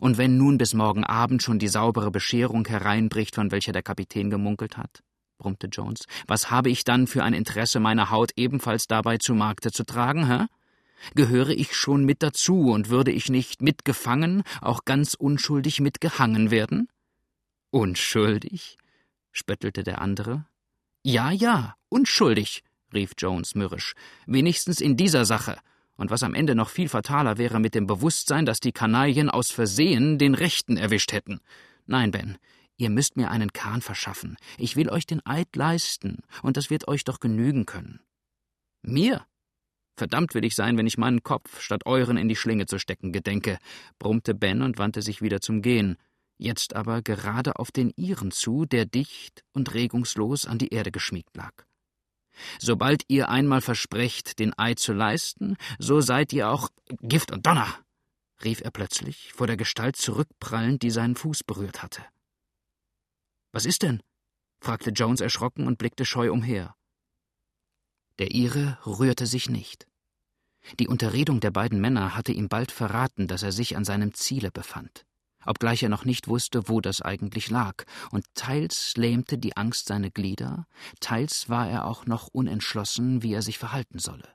Und 0.00 0.18
wenn 0.18 0.36
nun 0.38 0.56
bis 0.56 0.72
morgen 0.72 1.04
Abend 1.04 1.42
schon 1.42 1.58
die 1.58 1.68
saubere 1.68 2.10
Bescherung 2.10 2.66
hereinbricht, 2.66 3.34
von 3.34 3.50
welcher 3.50 3.72
der 3.72 3.82
Kapitän 3.82 4.30
gemunkelt 4.30 4.76
hat? 4.76 5.02
Brummte 5.38 5.68
Jones. 5.68 6.06
Was 6.26 6.50
habe 6.50 6.70
ich 6.70 6.84
dann 6.84 7.06
für 7.06 7.22
ein 7.22 7.34
Interesse, 7.34 7.80
meine 7.80 8.10
Haut 8.10 8.32
ebenfalls 8.36 8.86
dabei 8.86 9.18
zu 9.18 9.34
Markte 9.34 9.72
zu 9.72 9.84
tragen, 9.84 10.26
hä? 10.28 10.46
Gehöre 11.14 11.50
ich 11.50 11.74
schon 11.74 12.04
mit 12.04 12.22
dazu 12.22 12.70
und 12.70 12.88
würde 12.88 13.10
ich 13.10 13.28
nicht 13.28 13.60
mitgefangen, 13.60 14.42
auch 14.60 14.84
ganz 14.84 15.14
unschuldig 15.14 15.80
mitgehangen 15.80 16.50
werden? 16.50 16.88
Unschuldig? 17.70 18.78
spöttelte 19.32 19.82
der 19.82 20.00
andere. 20.00 20.46
Ja, 21.02 21.30
ja, 21.30 21.74
unschuldig, 21.88 22.62
rief 22.94 23.12
Jones 23.18 23.54
mürrisch. 23.54 23.94
Wenigstens 24.26 24.80
in 24.80 24.96
dieser 24.96 25.24
Sache. 25.24 25.58
Und 25.96 26.10
was 26.10 26.22
am 26.22 26.34
Ende 26.34 26.54
noch 26.54 26.70
viel 26.70 26.88
fataler 26.88 27.36
wäre 27.36 27.60
mit 27.60 27.74
dem 27.74 27.86
Bewusstsein, 27.86 28.46
dass 28.46 28.60
die 28.60 28.72
Kanaillen 28.72 29.30
aus 29.30 29.50
Versehen 29.50 30.18
den 30.18 30.34
Rechten 30.34 30.76
erwischt 30.76 31.12
hätten. 31.12 31.40
Nein, 31.86 32.10
Ben, 32.10 32.38
Ihr 32.76 32.90
müsst 32.90 33.16
mir 33.16 33.30
einen 33.30 33.52
Kahn 33.52 33.82
verschaffen. 33.82 34.36
Ich 34.58 34.76
will 34.76 34.90
euch 34.90 35.06
den 35.06 35.24
Eid 35.24 35.54
leisten, 35.54 36.18
und 36.42 36.56
das 36.56 36.70
wird 36.70 36.88
euch 36.88 37.04
doch 37.04 37.20
genügen 37.20 37.66
können. 37.66 38.00
Mir? 38.82 39.24
Verdammt 39.96 40.34
will 40.34 40.44
ich 40.44 40.56
sein, 40.56 40.76
wenn 40.76 40.88
ich 40.88 40.98
meinen 40.98 41.22
Kopf 41.22 41.60
statt 41.60 41.86
euren 41.86 42.16
in 42.16 42.28
die 42.28 42.34
Schlinge 42.36 42.66
zu 42.66 42.78
stecken 42.78 43.12
gedenke, 43.12 43.58
brummte 44.00 44.34
Ben 44.34 44.62
und 44.62 44.78
wandte 44.78 45.02
sich 45.02 45.22
wieder 45.22 45.40
zum 45.40 45.62
Gehen. 45.62 45.96
jetzt 46.36 46.74
aber 46.74 47.00
gerade 47.00 47.60
auf 47.60 47.70
den 47.70 47.92
ihren 47.96 48.32
zu, 48.32 48.64
der 48.64 48.86
dicht 48.86 49.44
und 49.52 49.72
regungslos 49.72 50.46
an 50.46 50.58
die 50.58 50.70
Erde 50.74 50.90
geschmiegt 50.90 51.36
lag. 51.36 51.52
Sobald 52.58 53.04
ihr 53.06 53.28
einmal 53.28 53.60
versprecht, 53.60 54.40
den 54.40 54.52
Eid 54.58 54.80
zu 54.80 54.92
leisten, 54.92 55.56
so 55.78 56.00
seid 56.00 56.32
ihr 56.32 56.50
auch 56.50 56.70
Gift 57.00 57.30
und 57.30 57.46
Donner, 57.46 57.72
rief 58.42 58.60
er 58.60 58.72
plötzlich, 58.72 59.32
vor 59.32 59.46
der 59.46 59.56
Gestalt 59.56 59.94
zurückprallend, 59.94 60.82
die 60.82 60.90
seinen 60.90 61.14
Fuß 61.14 61.44
berührt 61.44 61.84
hatte. 61.84 62.02
Was 63.54 63.66
ist 63.66 63.84
denn? 63.84 64.02
fragte 64.60 64.90
Jones 64.90 65.20
erschrocken 65.20 65.68
und 65.68 65.78
blickte 65.78 66.04
scheu 66.04 66.32
umher. 66.32 66.74
Der 68.18 68.34
Ire 68.34 68.78
rührte 68.84 69.26
sich 69.26 69.48
nicht. 69.48 69.86
Die 70.80 70.88
Unterredung 70.88 71.38
der 71.38 71.52
beiden 71.52 71.80
Männer 71.80 72.16
hatte 72.16 72.32
ihm 72.32 72.48
bald 72.48 72.72
verraten, 72.72 73.28
dass 73.28 73.44
er 73.44 73.52
sich 73.52 73.76
an 73.76 73.84
seinem 73.84 74.12
Ziele 74.12 74.50
befand, 74.50 75.06
obgleich 75.46 75.84
er 75.84 75.88
noch 75.88 76.04
nicht 76.04 76.26
wusste, 76.26 76.68
wo 76.68 76.80
das 76.80 77.00
eigentlich 77.00 77.48
lag, 77.48 77.84
und 78.10 78.24
teils 78.34 78.96
lähmte 78.96 79.38
die 79.38 79.56
Angst 79.56 79.86
seine 79.86 80.10
Glieder, 80.10 80.66
teils 80.98 81.48
war 81.48 81.70
er 81.70 81.84
auch 81.84 82.06
noch 82.06 82.26
unentschlossen, 82.32 83.22
wie 83.22 83.34
er 83.34 83.42
sich 83.42 83.58
verhalten 83.58 84.00
solle. 84.00 84.34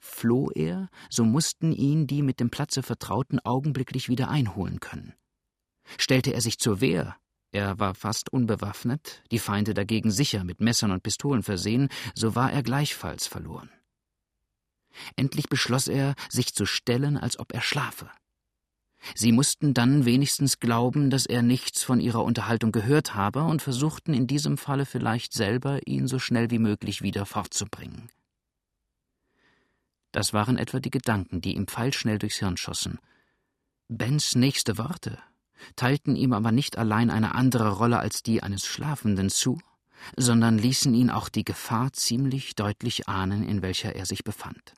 Floh 0.00 0.50
er, 0.50 0.88
so 1.08 1.24
mussten 1.24 1.70
ihn 1.70 2.08
die 2.08 2.22
mit 2.22 2.40
dem 2.40 2.50
Platze 2.50 2.82
Vertrauten 2.82 3.38
augenblicklich 3.38 4.08
wieder 4.08 4.28
einholen 4.28 4.80
können. 4.80 5.14
Stellte 5.98 6.32
er 6.32 6.40
sich 6.40 6.58
zur 6.58 6.80
Wehr, 6.80 7.16
er 7.52 7.78
war 7.78 7.94
fast 7.94 8.32
unbewaffnet, 8.32 9.22
die 9.30 9.40
Feinde 9.40 9.74
dagegen 9.74 10.10
sicher 10.10 10.44
mit 10.44 10.60
Messern 10.60 10.92
und 10.92 11.02
Pistolen 11.02 11.42
versehen, 11.42 11.88
so 12.14 12.34
war 12.34 12.52
er 12.52 12.62
gleichfalls 12.62 13.26
verloren. 13.26 13.70
Endlich 15.16 15.48
beschloss 15.48 15.88
er, 15.88 16.14
sich 16.28 16.54
zu 16.54 16.66
stellen, 16.66 17.16
als 17.16 17.38
ob 17.38 17.52
er 17.52 17.60
schlafe. 17.60 18.10
Sie 19.14 19.32
mussten 19.32 19.72
dann 19.72 20.04
wenigstens 20.04 20.58
glauben, 20.58 21.10
dass 21.10 21.26
er 21.26 21.42
nichts 21.42 21.82
von 21.82 22.00
ihrer 22.00 22.22
Unterhaltung 22.22 22.70
gehört 22.70 23.14
habe 23.14 23.44
und 23.44 23.62
versuchten 23.62 24.12
in 24.12 24.26
diesem 24.26 24.58
Falle 24.58 24.84
vielleicht 24.84 25.32
selber, 25.32 25.86
ihn 25.86 26.06
so 26.06 26.18
schnell 26.18 26.50
wie 26.50 26.58
möglich 26.58 27.00
wieder 27.00 27.24
fortzubringen. 27.24 28.10
Das 30.12 30.32
waren 30.32 30.58
etwa 30.58 30.80
die 30.80 30.90
Gedanken, 30.90 31.40
die 31.40 31.54
ihm 31.54 31.66
pfeilschnell 31.66 32.18
durchs 32.18 32.38
Hirn 32.38 32.56
schossen. 32.56 32.98
Bens 33.88 34.34
nächste 34.34 34.76
Worte 34.76 35.18
teilten 35.76 36.16
ihm 36.16 36.32
aber 36.32 36.52
nicht 36.52 36.78
allein 36.78 37.10
eine 37.10 37.34
andere 37.34 37.70
Rolle 37.72 37.98
als 37.98 38.22
die 38.22 38.42
eines 38.42 38.66
Schlafenden 38.66 39.30
zu, 39.30 39.58
sondern 40.16 40.58
ließen 40.58 40.94
ihn 40.94 41.10
auch 41.10 41.28
die 41.28 41.44
Gefahr 41.44 41.92
ziemlich 41.92 42.54
deutlich 42.54 43.08
ahnen, 43.08 43.42
in 43.42 43.62
welcher 43.62 43.94
er 43.94 44.06
sich 44.06 44.24
befand. 44.24 44.74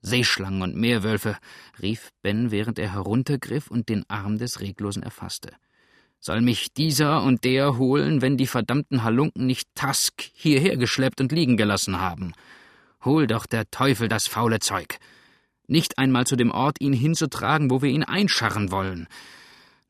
Seeschlangen 0.00 0.62
und 0.62 0.76
Meerwölfe, 0.76 1.36
rief 1.82 2.10
Ben, 2.22 2.50
während 2.50 2.78
er 2.78 2.92
heruntergriff 2.92 3.68
und 3.68 3.88
den 3.88 4.04
Arm 4.08 4.38
des 4.38 4.60
Reglosen 4.60 5.02
erfasste. 5.02 5.52
Soll 6.20 6.40
mich 6.40 6.72
dieser 6.72 7.22
und 7.22 7.44
der 7.44 7.78
holen, 7.78 8.22
wenn 8.22 8.36
die 8.36 8.46
verdammten 8.46 9.04
Halunken 9.04 9.46
nicht 9.46 9.68
Task 9.74 10.22
hierher 10.34 10.76
geschleppt 10.76 11.20
und 11.20 11.32
liegen 11.32 11.56
gelassen 11.56 12.00
haben? 12.00 12.32
Hol 13.04 13.26
doch 13.26 13.46
der 13.46 13.70
Teufel 13.70 14.08
das 14.08 14.26
faule 14.26 14.58
Zeug. 14.58 14.98
Nicht 15.68 15.98
einmal 15.98 16.26
zu 16.26 16.34
dem 16.34 16.50
Ort, 16.50 16.80
ihn 16.80 16.92
hinzutragen, 16.92 17.70
wo 17.70 17.82
wir 17.82 17.90
ihn 17.90 18.02
einscharren 18.02 18.72
wollen. 18.72 19.06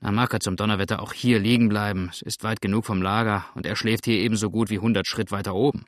Dann 0.00 0.14
mag 0.14 0.32
er 0.32 0.40
zum 0.40 0.56
Donnerwetter 0.56 1.02
auch 1.02 1.12
hier 1.12 1.38
liegen 1.38 1.68
bleiben. 1.68 2.08
Es 2.12 2.22
ist 2.22 2.44
weit 2.44 2.60
genug 2.60 2.86
vom 2.86 3.02
Lager 3.02 3.44
und 3.54 3.66
er 3.66 3.76
schläft 3.76 4.04
hier 4.04 4.18
ebenso 4.18 4.50
gut 4.50 4.70
wie 4.70 4.78
hundert 4.78 5.06
Schritt 5.06 5.32
weiter 5.32 5.54
oben. 5.54 5.86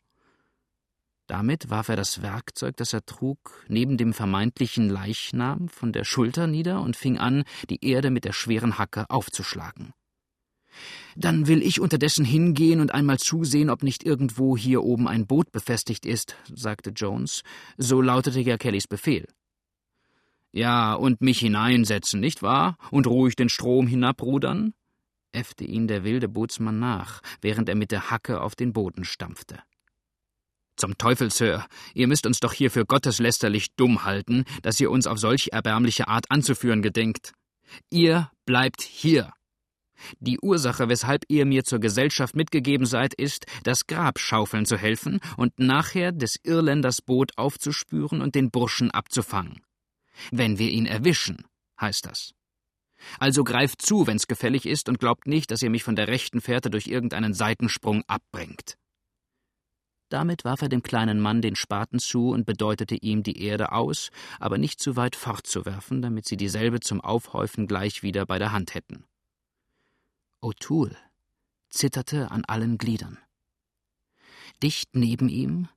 Damit 1.29 1.70
warf 1.70 1.88
er 1.88 1.94
das 1.94 2.23
Werkzeug, 2.23 2.77
das 2.77 2.92
er 2.92 3.07
trug, 3.07 3.64
neben 3.68 3.96
dem 3.96 4.12
vermeintlichen 4.12 4.88
Leichnam 4.88 5.68
von 5.68 5.92
der 5.92 6.03
Schulter 6.03 6.49
nieder 6.49 6.83
und 6.83 6.96
fing 6.96 7.18
an, 7.18 7.44
die 7.68 7.85
Erde 7.85 8.11
mit 8.11 8.25
der 8.25 8.33
schweren 8.33 8.79
Hacke 8.79 9.09
aufzuschlagen. 9.09 9.92
Dann 11.14 11.46
will 11.46 11.62
ich 11.62 11.81
unterdessen 11.81 12.25
hingehen 12.25 12.81
und 12.81 12.92
einmal 12.92 13.18
zusehen, 13.18 13.70
ob 13.70 13.85
nicht 13.85 14.05
irgendwo 14.05 14.57
hier 14.57 14.83
oben 14.83 15.07
ein 15.07 15.29
Boot 15.29 15.53
befestigt 15.53 16.05
ist, 16.05 16.35
sagte 16.53 16.90
Jones. 16.90 17.42
So 17.77 18.01
lautete 18.01 18.40
ja 18.40 18.57
Kellys 18.57 18.88
Befehl. 18.88 19.27
Ja, 20.53 20.95
und 20.95 21.21
mich 21.21 21.39
hineinsetzen, 21.39 22.21
nicht 22.21 22.43
wahr? 22.43 22.77
Und 22.91 23.07
ruhig 23.07 23.37
den 23.37 23.49
Strom 23.49 23.87
hinabrudern? 23.87 24.75
äffte 25.33 25.65
ihn 25.65 25.87
der 25.87 26.03
wilde 26.03 26.29
Bootsmann 26.29 26.79
nach, 26.81 27.21
während 27.41 27.69
er 27.69 27.77
mit 27.77 27.93
der 27.93 28.11
Hacke 28.11 28.41
auf 28.41 28.57
den 28.57 28.73
Boden 28.73 29.05
stampfte. 29.05 29.61
Zum 30.77 30.97
Teufel, 30.99 31.31
Sir, 31.31 31.67
ihr 31.95 32.09
müsst 32.09 32.27
uns 32.27 32.41
doch 32.41 32.53
hier 32.53 32.71
für 32.71 32.87
gotteslästerlich 32.87 33.75
dumm 33.77 34.05
halten, 34.05 34.45
dass 34.63 34.81
ihr 34.81 34.91
uns 34.91 35.07
auf 35.07 35.19
solch 35.19 35.51
erbärmliche 35.53 36.09
Art 36.09 36.31
anzuführen 36.31 36.83
gedenkt. 36.83 37.33
Ihr 37.91 38.31
bleibt 38.47 38.83
hier. 38.83 39.33
Die 40.19 40.39
Ursache, 40.41 40.89
weshalb 40.89 41.25
ihr 41.29 41.45
mir 41.45 41.65
zur 41.65 41.79
Gesellschaft 41.79 42.35
mitgegeben 42.35 42.87
seid, 42.87 43.13
ist, 43.13 43.45
das 43.65 43.87
Grab 43.87 44.19
schaufeln 44.19 44.65
zu 44.65 44.79
helfen 44.79 45.21
und 45.37 45.59
nachher 45.59 46.13
des 46.13 46.37
Irländers 46.43 47.03
Boot 47.03 47.33
aufzuspüren 47.37 48.23
und 48.23 48.35
den 48.35 48.51
Burschen 48.51 48.91
abzufangen. 48.91 49.61
Wenn 50.30 50.59
wir 50.59 50.70
ihn 50.70 50.87
erwischen, 50.87 51.44
heißt 51.80 52.06
das. 52.06 52.33
Also 53.18 53.44
greift 53.44 53.83
zu, 53.83 54.06
wenn's 54.06 54.26
gefällig 54.26 54.66
ist, 54.66 54.88
und 54.88 54.98
glaubt 54.98 55.26
nicht, 55.26 55.50
dass 55.50 55.62
ihr 55.62 55.70
mich 55.70 55.85
von 55.85 55.96
der 55.96 56.09
rechten 56.09 56.40
Fährte 56.40 56.70
durch 56.70 56.87
irgendeinen 56.87 57.33
Seitensprung 57.33 58.04
abbringt. 58.06 58.76
Damit 60.11 60.44
warf 60.44 60.62
er 60.62 60.68
dem 60.68 60.83
kleinen 60.83 61.20
Mann 61.20 61.40
den 61.40 61.54
Spaten 61.54 62.00
zu 62.00 62.30
und 62.30 62.44
bedeutete 62.44 62.96
ihm, 62.96 63.22
die 63.22 63.42
Erde 63.42 63.70
aus, 63.70 64.11
aber 64.40 64.59
nicht 64.59 64.80
zu 64.80 64.96
weit 64.96 65.14
fortzuwerfen, 65.14 66.02
damit 66.02 66.26
sie 66.26 66.37
dieselbe 66.37 66.80
zum 66.80 67.00
Aufhäufen 67.00 67.68
gleich 67.68 68.02
wieder 68.02 68.26
bei 68.26 68.38
der 68.38 68.50
Hand 68.52 68.74
hätten. 68.74 69.04
O'Toole 70.42 70.96
zitterte 71.68 72.33
an 72.33 72.44
allen 72.44 72.76
Gliedern. 72.76 73.18
Dicht 74.62 74.90
neben 74.94 75.28
ihm 75.28 75.68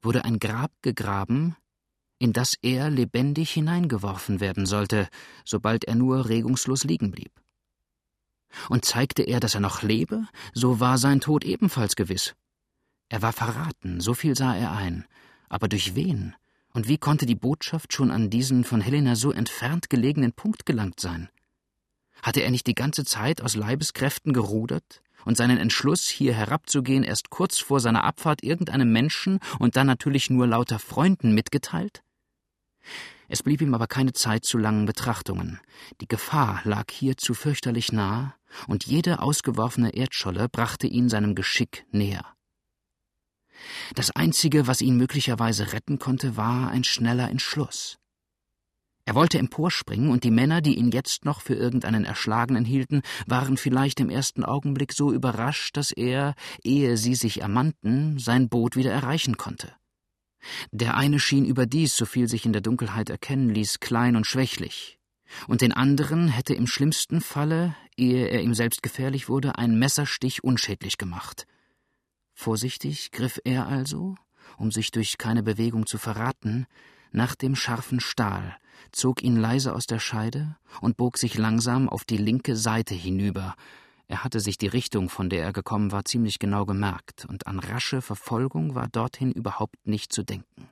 wurde 0.00 0.24
ein 0.24 0.38
Grab 0.38 0.72
gegraben, 0.80 1.54
in 2.18 2.32
das 2.32 2.54
er 2.62 2.90
lebendig 2.90 3.50
hineingeworfen 3.50 4.40
werden 4.40 4.66
sollte, 4.66 5.08
sobald 5.44 5.84
er 5.84 5.94
nur 5.94 6.28
regungslos 6.28 6.84
liegen 6.84 7.10
blieb. 7.10 7.32
Und 8.68 8.84
zeigte 8.84 9.22
er, 9.22 9.40
dass 9.40 9.54
er 9.54 9.60
noch 9.60 9.82
lebe, 9.82 10.26
so 10.52 10.80
war 10.80 10.98
sein 10.98 11.20
Tod 11.20 11.44
ebenfalls 11.44 11.96
gewiss. 11.96 12.34
Er 13.08 13.22
war 13.22 13.32
verraten, 13.32 14.00
so 14.00 14.14
viel 14.14 14.36
sah 14.36 14.54
er 14.54 14.72
ein. 14.72 15.06
Aber 15.48 15.68
durch 15.68 15.94
wen? 15.94 16.34
Und 16.72 16.88
wie 16.88 16.98
konnte 16.98 17.26
die 17.26 17.34
Botschaft 17.34 17.92
schon 17.92 18.10
an 18.10 18.30
diesen 18.30 18.64
von 18.64 18.80
Helena 18.80 19.16
so 19.16 19.30
entfernt 19.30 19.90
gelegenen 19.90 20.32
Punkt 20.32 20.66
gelangt 20.66 21.00
sein? 21.00 21.28
Hatte 22.22 22.40
er 22.42 22.50
nicht 22.50 22.66
die 22.66 22.74
ganze 22.74 23.04
Zeit 23.04 23.42
aus 23.42 23.54
Leibeskräften 23.54 24.32
gerudert 24.32 25.02
und 25.24 25.36
seinen 25.36 25.58
Entschluss, 25.58 26.06
hier 26.08 26.34
herabzugehen, 26.34 27.04
erst 27.04 27.30
kurz 27.30 27.58
vor 27.58 27.80
seiner 27.80 28.04
Abfahrt 28.04 28.42
irgendeinem 28.42 28.92
Menschen 28.92 29.40
und 29.58 29.76
dann 29.76 29.86
natürlich 29.86 30.30
nur 30.30 30.46
lauter 30.46 30.78
Freunden 30.78 31.34
mitgeteilt? 31.34 32.02
Es 33.28 33.42
blieb 33.42 33.62
ihm 33.62 33.74
aber 33.74 33.86
keine 33.86 34.12
Zeit 34.12 34.44
zu 34.44 34.58
langen 34.58 34.86
Betrachtungen. 34.86 35.60
Die 36.00 36.08
Gefahr 36.08 36.60
lag 36.64 36.90
hier 36.90 37.16
zu 37.16 37.34
fürchterlich 37.34 37.92
nah, 37.92 38.34
und 38.66 38.84
jede 38.86 39.20
ausgeworfene 39.20 39.94
Erdscholle 39.94 40.48
brachte 40.48 40.86
ihn 40.86 41.08
seinem 41.08 41.34
Geschick 41.34 41.86
näher. 41.90 42.34
Das 43.94 44.10
Einzige, 44.10 44.66
was 44.66 44.82
ihn 44.82 44.96
möglicherweise 44.96 45.72
retten 45.72 45.98
konnte, 45.98 46.36
war 46.36 46.70
ein 46.70 46.84
schneller 46.84 47.30
Entschluss. 47.30 47.98
Er 49.06 49.14
wollte 49.14 49.38
emporspringen, 49.38 50.10
und 50.10 50.24
die 50.24 50.30
Männer, 50.30 50.62
die 50.62 50.78
ihn 50.78 50.90
jetzt 50.90 51.24
noch 51.24 51.42
für 51.42 51.54
irgendeinen 51.54 52.04
Erschlagenen 52.04 52.64
hielten, 52.64 53.02
waren 53.26 53.58
vielleicht 53.58 54.00
im 54.00 54.08
ersten 54.08 54.44
Augenblick 54.44 54.92
so 54.92 55.12
überrascht, 55.12 55.76
dass 55.76 55.92
er, 55.92 56.34
ehe 56.62 56.96
sie 56.96 57.14
sich 57.14 57.42
ermannten, 57.42 58.18
sein 58.18 58.48
Boot 58.48 58.76
wieder 58.76 58.92
erreichen 58.92 59.36
konnte. 59.36 59.72
Der 60.72 60.96
eine 60.96 61.20
schien 61.20 61.44
überdies, 61.44 61.96
soviel 61.96 62.28
sich 62.28 62.46
in 62.46 62.52
der 62.52 62.62
Dunkelheit 62.62 63.10
erkennen 63.10 63.50
ließ, 63.50 63.80
klein 63.80 64.16
und 64.16 64.26
schwächlich, 64.26 64.98
und 65.48 65.60
den 65.60 65.72
anderen 65.72 66.28
hätte 66.28 66.54
im 66.54 66.66
schlimmsten 66.66 67.20
Falle, 67.20 67.74
ehe 67.96 68.28
er 68.28 68.42
ihm 68.42 68.54
selbst 68.54 68.82
gefährlich 68.82 69.28
wurde, 69.28 69.58
ein 69.58 69.78
Messerstich 69.78 70.44
unschädlich 70.44 70.98
gemacht. 70.98 71.46
Vorsichtig 72.32 73.10
griff 73.10 73.38
er 73.44 73.66
also, 73.66 74.16
um 74.56 74.70
sich 74.70 74.90
durch 74.90 75.18
keine 75.18 75.42
Bewegung 75.42 75.86
zu 75.86 75.98
verraten, 75.98 76.66
nach 77.14 77.34
dem 77.34 77.54
scharfen 77.54 78.00
Stahl, 78.00 78.56
zog 78.90 79.22
ihn 79.22 79.36
leise 79.36 79.74
aus 79.74 79.86
der 79.86 80.00
Scheide 80.00 80.56
und 80.80 80.96
bog 80.96 81.16
sich 81.16 81.38
langsam 81.38 81.88
auf 81.88 82.04
die 82.04 82.16
linke 82.16 82.56
Seite 82.56 82.94
hinüber. 82.94 83.54
Er 84.08 84.24
hatte 84.24 84.40
sich 84.40 84.58
die 84.58 84.66
Richtung, 84.66 85.08
von 85.08 85.30
der 85.30 85.44
er 85.44 85.52
gekommen 85.52 85.92
war, 85.92 86.04
ziemlich 86.04 86.38
genau 86.38 86.66
gemerkt, 86.66 87.24
und 87.24 87.46
an 87.46 87.60
rasche 87.60 88.02
Verfolgung 88.02 88.74
war 88.74 88.88
dorthin 88.88 89.32
überhaupt 89.32 89.86
nicht 89.86 90.12
zu 90.12 90.24
denken. 90.24 90.68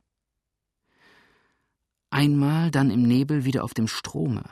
Einmal 2.11 2.70
dann 2.70 2.90
im 2.90 3.02
Nebel 3.02 3.44
wieder 3.44 3.64
auf 3.64 3.72
dem 3.72 3.87
Strome. 3.87 4.44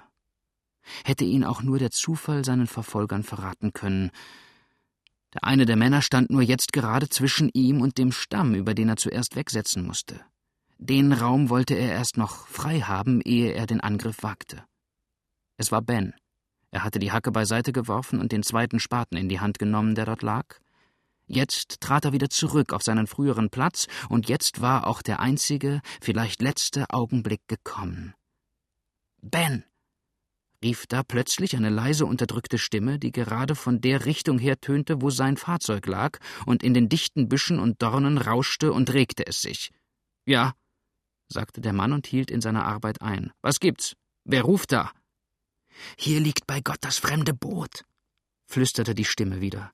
Hätte 1.05 1.25
ihn 1.25 1.45
auch 1.45 1.63
nur 1.63 1.79
der 1.79 1.91
Zufall 1.91 2.45
seinen 2.45 2.67
Verfolgern 2.67 3.23
verraten 3.23 3.73
können, 3.73 4.11
der 5.35 5.45
eine 5.45 5.65
der 5.65 5.77
Männer 5.77 6.03
stand 6.03 6.31
nur 6.31 6.43
jetzt 6.43 6.73
gerade 6.73 7.09
zwischen 7.09 7.51
ihm 7.53 7.81
und 7.81 7.99
dem 7.99 8.11
Stamm, 8.11 8.55
über 8.55 8.75
den 8.75 8.89
er 8.89 8.97
zuerst 8.97 9.37
wegsetzen 9.37 9.87
musste. 9.87 10.21
Den 10.83 11.13
Raum 11.13 11.51
wollte 11.51 11.75
er 11.75 11.93
erst 11.93 12.17
noch 12.17 12.47
frei 12.47 12.81
haben, 12.81 13.21
ehe 13.21 13.53
er 13.53 13.67
den 13.67 13.83
Angriff 13.83 14.23
wagte. 14.23 14.65
Es 15.59 15.71
war 15.71 15.83
Ben. 15.83 16.15
Er 16.71 16.85
hatte 16.85 16.99
die 16.99 17.13
Hacke 17.13 17.31
beiseite 17.33 17.73
geworfen 17.73 18.19
und 18.19 18.33
den 18.33 18.43
zweiten 18.43 18.81
Spaten 18.81 19.19
in 19.19 19.29
die 19.29 19.41
Hand 19.41 19.59
genommen, 19.59 19.95
der 19.95 20.07
dort 20.07 20.23
lag. 20.23 20.59
Jetzt 21.27 21.83
trat 21.83 22.07
er 22.07 22.15
wieder 22.15 22.31
zurück 22.31 22.73
auf 22.73 22.83
seinen 22.83 23.07
früheren 23.07 23.51
Platz, 23.51 23.89
und 24.09 24.31
jetzt 24.31 24.63
war 24.63 24.87
auch 24.87 25.03
der 25.03 25.21
einzige, 25.21 25.83
vielleicht 26.01 26.41
letzte 26.41 26.89
Augenblick 26.89 27.43
gekommen. 27.47 28.15
Ben! 29.21 29.65
rief 30.65 30.87
da 30.87 31.03
plötzlich 31.03 31.57
eine 31.57 31.69
leise 31.69 32.07
unterdrückte 32.07 32.57
Stimme, 32.57 32.99
die 32.99 33.13
gerade 33.13 33.55
von 33.55 33.83
der 33.83 34.07
Richtung 34.07 34.39
her 34.39 34.63
tönte, 34.63 35.03
wo 35.03 35.11
sein 35.11 35.37
Fahrzeug 35.37 35.87
lag, 35.87 36.19
und 36.47 36.63
in 36.63 36.73
den 36.73 36.89
dichten 36.89 37.29
Büschen 37.29 37.59
und 37.59 37.83
Dornen 37.83 38.17
rauschte 38.17 38.73
und 38.73 38.95
regte 38.95 39.27
es 39.27 39.43
sich. 39.43 39.73
Ja, 40.25 40.55
sagte 41.33 41.61
der 41.61 41.73
Mann 41.73 41.93
und 41.93 42.07
hielt 42.07 42.31
in 42.31 42.41
seiner 42.41 42.65
Arbeit 42.65 43.01
ein. 43.01 43.33
Was 43.41 43.61
gibt's? 43.61 43.97
Wer 44.25 44.43
ruft 44.43 44.73
da? 44.73 44.93
Hier 45.97 46.21
liegt 46.21 46.47
bei 46.47 46.61
Gott 46.61 46.79
das 46.81 46.99
fremde 46.99 47.33
Boot, 47.33 47.85
flüsterte 48.47 48.95
die 48.95 49.05
Stimme 49.05 49.41
wieder. 49.41 49.73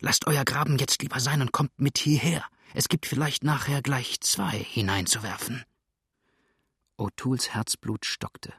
Lasst 0.00 0.26
euer 0.26 0.44
Graben 0.44 0.78
jetzt 0.78 1.02
lieber 1.02 1.20
sein 1.20 1.40
und 1.40 1.52
kommt 1.52 1.80
mit 1.80 1.98
hierher. 1.98 2.44
Es 2.74 2.88
gibt 2.88 3.06
vielleicht 3.06 3.44
nachher 3.44 3.82
gleich 3.82 4.20
zwei 4.20 4.58
hineinzuwerfen. 4.58 5.64
O'Tools 6.98 7.50
Herzblut 7.50 8.04
stockte. 8.04 8.52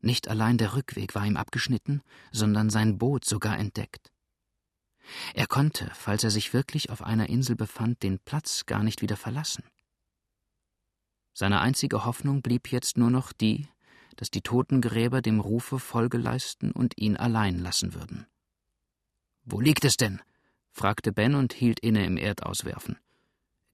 Nicht 0.00 0.28
allein 0.28 0.58
der 0.58 0.74
Rückweg 0.74 1.14
war 1.14 1.26
ihm 1.26 1.36
abgeschnitten, 1.36 2.02
sondern 2.30 2.70
sein 2.70 2.98
Boot 2.98 3.24
sogar 3.24 3.58
entdeckt. 3.58 4.12
Er 5.34 5.46
konnte, 5.46 5.90
falls 5.94 6.24
er 6.24 6.30
sich 6.30 6.52
wirklich 6.52 6.90
auf 6.90 7.02
einer 7.02 7.28
Insel 7.28 7.56
befand, 7.56 8.02
den 8.02 8.18
Platz 8.18 8.66
gar 8.66 8.82
nicht 8.82 9.02
wieder 9.02 9.16
verlassen. 9.16 9.64
Seine 11.38 11.60
einzige 11.60 12.06
Hoffnung 12.06 12.40
blieb 12.40 12.72
jetzt 12.72 12.96
nur 12.96 13.10
noch 13.10 13.30
die, 13.30 13.68
dass 14.16 14.30
die 14.30 14.40
Totengräber 14.40 15.20
dem 15.20 15.38
Rufe 15.38 15.78
Folge 15.78 16.16
leisten 16.16 16.72
und 16.72 16.96
ihn 16.96 17.18
allein 17.18 17.58
lassen 17.58 17.92
würden. 17.92 18.26
Wo 19.44 19.60
liegt 19.60 19.84
es 19.84 19.98
denn? 19.98 20.22
fragte 20.72 21.12
Ben 21.12 21.34
und 21.34 21.52
hielt 21.52 21.78
inne 21.80 22.06
im 22.06 22.16
Erdauswerfen. 22.16 22.96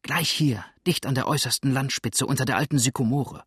Gleich 0.02 0.28
hier, 0.28 0.64
dicht 0.88 1.06
an 1.06 1.14
der 1.14 1.28
äußersten 1.28 1.72
Landspitze 1.72 2.26
unter 2.26 2.44
der 2.44 2.56
alten 2.56 2.80
Sykomore. 2.80 3.44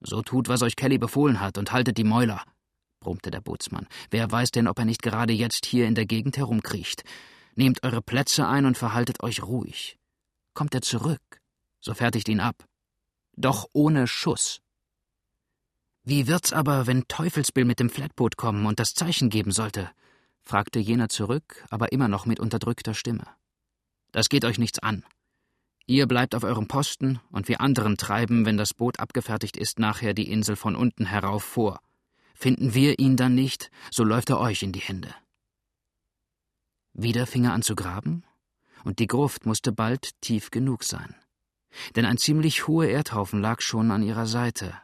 So 0.00 0.20
tut, 0.20 0.50
was 0.50 0.60
euch 0.60 0.76
Kelly 0.76 0.98
befohlen 0.98 1.40
hat, 1.40 1.56
und 1.56 1.72
haltet 1.72 1.96
die 1.96 2.04
Mäuler, 2.04 2.44
brummte 3.00 3.30
der 3.30 3.40
Bootsmann. 3.40 3.88
Wer 4.10 4.30
weiß 4.30 4.50
denn, 4.50 4.68
ob 4.68 4.78
er 4.78 4.84
nicht 4.84 5.00
gerade 5.00 5.32
jetzt 5.32 5.64
hier 5.64 5.86
in 5.86 5.94
der 5.94 6.04
Gegend 6.04 6.36
herumkriecht. 6.36 7.04
Nehmt 7.54 7.82
eure 7.84 8.02
Plätze 8.02 8.46
ein 8.46 8.66
und 8.66 8.76
verhaltet 8.76 9.22
euch 9.22 9.42
ruhig. 9.42 9.98
Kommt 10.52 10.74
er 10.74 10.82
zurück, 10.82 11.22
so 11.80 11.94
fertigt 11.94 12.28
ihn 12.28 12.40
ab. 12.40 12.68
Doch 13.40 13.68
ohne 13.72 14.08
Schuss. 14.08 14.62
Wie 16.02 16.26
wird's 16.26 16.52
aber, 16.52 16.88
wenn 16.88 17.06
Teufelsbill 17.06 17.64
mit 17.64 17.78
dem 17.78 17.88
Flatboot 17.88 18.36
kommen 18.36 18.66
und 18.66 18.80
das 18.80 18.94
Zeichen 18.94 19.30
geben 19.30 19.52
sollte? 19.52 19.92
fragte 20.42 20.80
jener 20.80 21.08
zurück, 21.08 21.64
aber 21.70 21.92
immer 21.92 22.08
noch 22.08 22.26
mit 22.26 22.40
unterdrückter 22.40 22.94
Stimme. 22.94 23.28
Das 24.10 24.28
geht 24.28 24.44
euch 24.44 24.58
nichts 24.58 24.80
an. 24.80 25.04
Ihr 25.86 26.08
bleibt 26.08 26.34
auf 26.34 26.42
eurem 26.42 26.66
Posten 26.66 27.20
und 27.30 27.46
wir 27.46 27.60
anderen 27.60 27.96
treiben, 27.96 28.44
wenn 28.44 28.56
das 28.56 28.74
Boot 28.74 28.98
abgefertigt 28.98 29.56
ist, 29.56 29.78
nachher 29.78 30.14
die 30.14 30.32
Insel 30.32 30.56
von 30.56 30.74
unten 30.74 31.06
herauf 31.06 31.44
vor. 31.44 31.80
Finden 32.34 32.74
wir 32.74 32.98
ihn 32.98 33.16
dann 33.16 33.36
nicht, 33.36 33.70
so 33.92 34.02
läuft 34.02 34.30
er 34.30 34.40
euch 34.40 34.64
in 34.64 34.72
die 34.72 34.80
Hände. 34.80 35.14
Wieder 36.92 37.24
fing 37.24 37.44
er 37.44 37.52
an 37.52 37.62
zu 37.62 37.76
graben, 37.76 38.24
und 38.82 38.98
die 38.98 39.06
Gruft 39.06 39.46
musste 39.46 39.70
bald 39.70 40.20
tief 40.22 40.50
genug 40.50 40.82
sein. 40.82 41.14
Denn 41.96 42.04
ein 42.04 42.18
ziemlich 42.18 42.66
hoher 42.66 42.88
Erdhaufen 42.88 43.40
lag 43.40 43.60
schon 43.60 43.90
an 43.90 44.02
ihrer 44.02 44.26
Seite. 44.26 44.74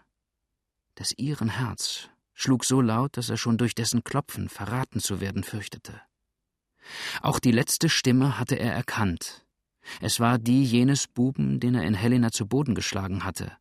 Das 0.94 1.12
ihren 1.16 1.48
Herz 1.48 2.08
schlug 2.34 2.64
so 2.64 2.80
laut, 2.80 3.16
dass 3.16 3.30
er 3.30 3.36
schon 3.36 3.58
durch 3.58 3.74
dessen 3.74 4.04
Klopfen 4.04 4.48
verraten 4.48 5.00
zu 5.00 5.20
werden 5.20 5.44
fürchtete. 5.44 6.00
Auch 7.22 7.38
die 7.38 7.52
letzte 7.52 7.88
Stimme 7.88 8.38
hatte 8.38 8.56
er 8.56 8.72
erkannt, 8.72 9.44
es 10.00 10.20
war 10.20 10.38
die 10.38 10.64
jenes 10.64 11.06
Buben, 11.06 11.60
den 11.60 11.74
er 11.74 11.84
in 11.84 11.94
Helena 11.94 12.30
zu 12.30 12.46
Boden 12.46 12.74
geschlagen 12.74 13.24
hatte. 13.24 13.56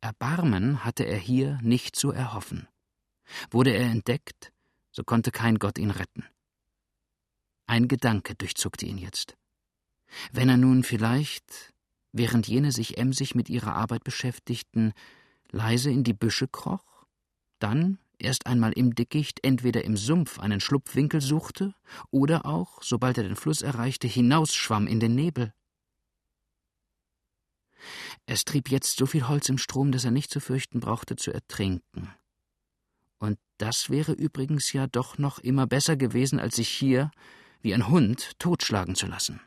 Erbarmen 0.00 0.84
hatte 0.84 1.04
er 1.04 1.18
hier 1.18 1.58
nicht 1.62 1.96
zu 1.96 2.12
erhoffen. 2.12 2.68
Wurde 3.50 3.70
er 3.70 3.86
entdeckt, 3.86 4.52
so 4.90 5.04
konnte 5.04 5.30
kein 5.30 5.58
Gott 5.58 5.78
ihn 5.78 5.90
retten. 5.90 6.24
Ein 7.66 7.88
Gedanke 7.88 8.34
durchzuckte 8.34 8.86
ihn 8.86 8.98
jetzt. 8.98 9.36
Wenn 10.32 10.48
er 10.48 10.56
nun 10.56 10.84
vielleicht, 10.84 11.74
während 12.18 12.46
jene 12.46 12.72
sich 12.72 12.98
emsig 12.98 13.34
mit 13.34 13.48
ihrer 13.48 13.74
Arbeit 13.74 14.04
beschäftigten, 14.04 14.92
leise 15.50 15.90
in 15.90 16.04
die 16.04 16.12
Büsche 16.12 16.48
kroch, 16.48 17.06
dann 17.58 17.98
erst 18.18 18.46
einmal 18.46 18.72
im 18.72 18.94
Dickicht 18.94 19.44
entweder 19.44 19.84
im 19.84 19.96
Sumpf 19.96 20.38
einen 20.38 20.60
Schlupfwinkel 20.60 21.20
suchte 21.20 21.74
oder 22.10 22.44
auch, 22.44 22.82
sobald 22.82 23.16
er 23.16 23.24
den 23.24 23.36
Fluss 23.36 23.62
erreichte, 23.62 24.06
hinausschwamm 24.06 24.86
in 24.86 25.00
den 25.00 25.14
Nebel. 25.14 25.54
Es 28.26 28.44
trieb 28.44 28.70
jetzt 28.70 28.98
so 28.98 29.06
viel 29.06 29.28
Holz 29.28 29.48
im 29.48 29.56
Strom, 29.56 29.92
dass 29.92 30.04
er 30.04 30.10
nicht 30.10 30.30
zu 30.30 30.40
fürchten 30.40 30.80
brauchte, 30.80 31.16
zu 31.16 31.32
ertrinken. 31.32 32.12
Und 33.18 33.38
das 33.56 33.90
wäre 33.90 34.12
übrigens 34.12 34.72
ja 34.72 34.86
doch 34.86 35.18
noch 35.18 35.38
immer 35.38 35.66
besser 35.66 35.96
gewesen, 35.96 36.38
als 36.38 36.56
sich 36.56 36.68
hier, 36.68 37.10
wie 37.60 37.74
ein 37.74 37.88
Hund, 37.88 38.38
totschlagen 38.38 38.94
zu 38.94 39.06
lassen. 39.06 39.40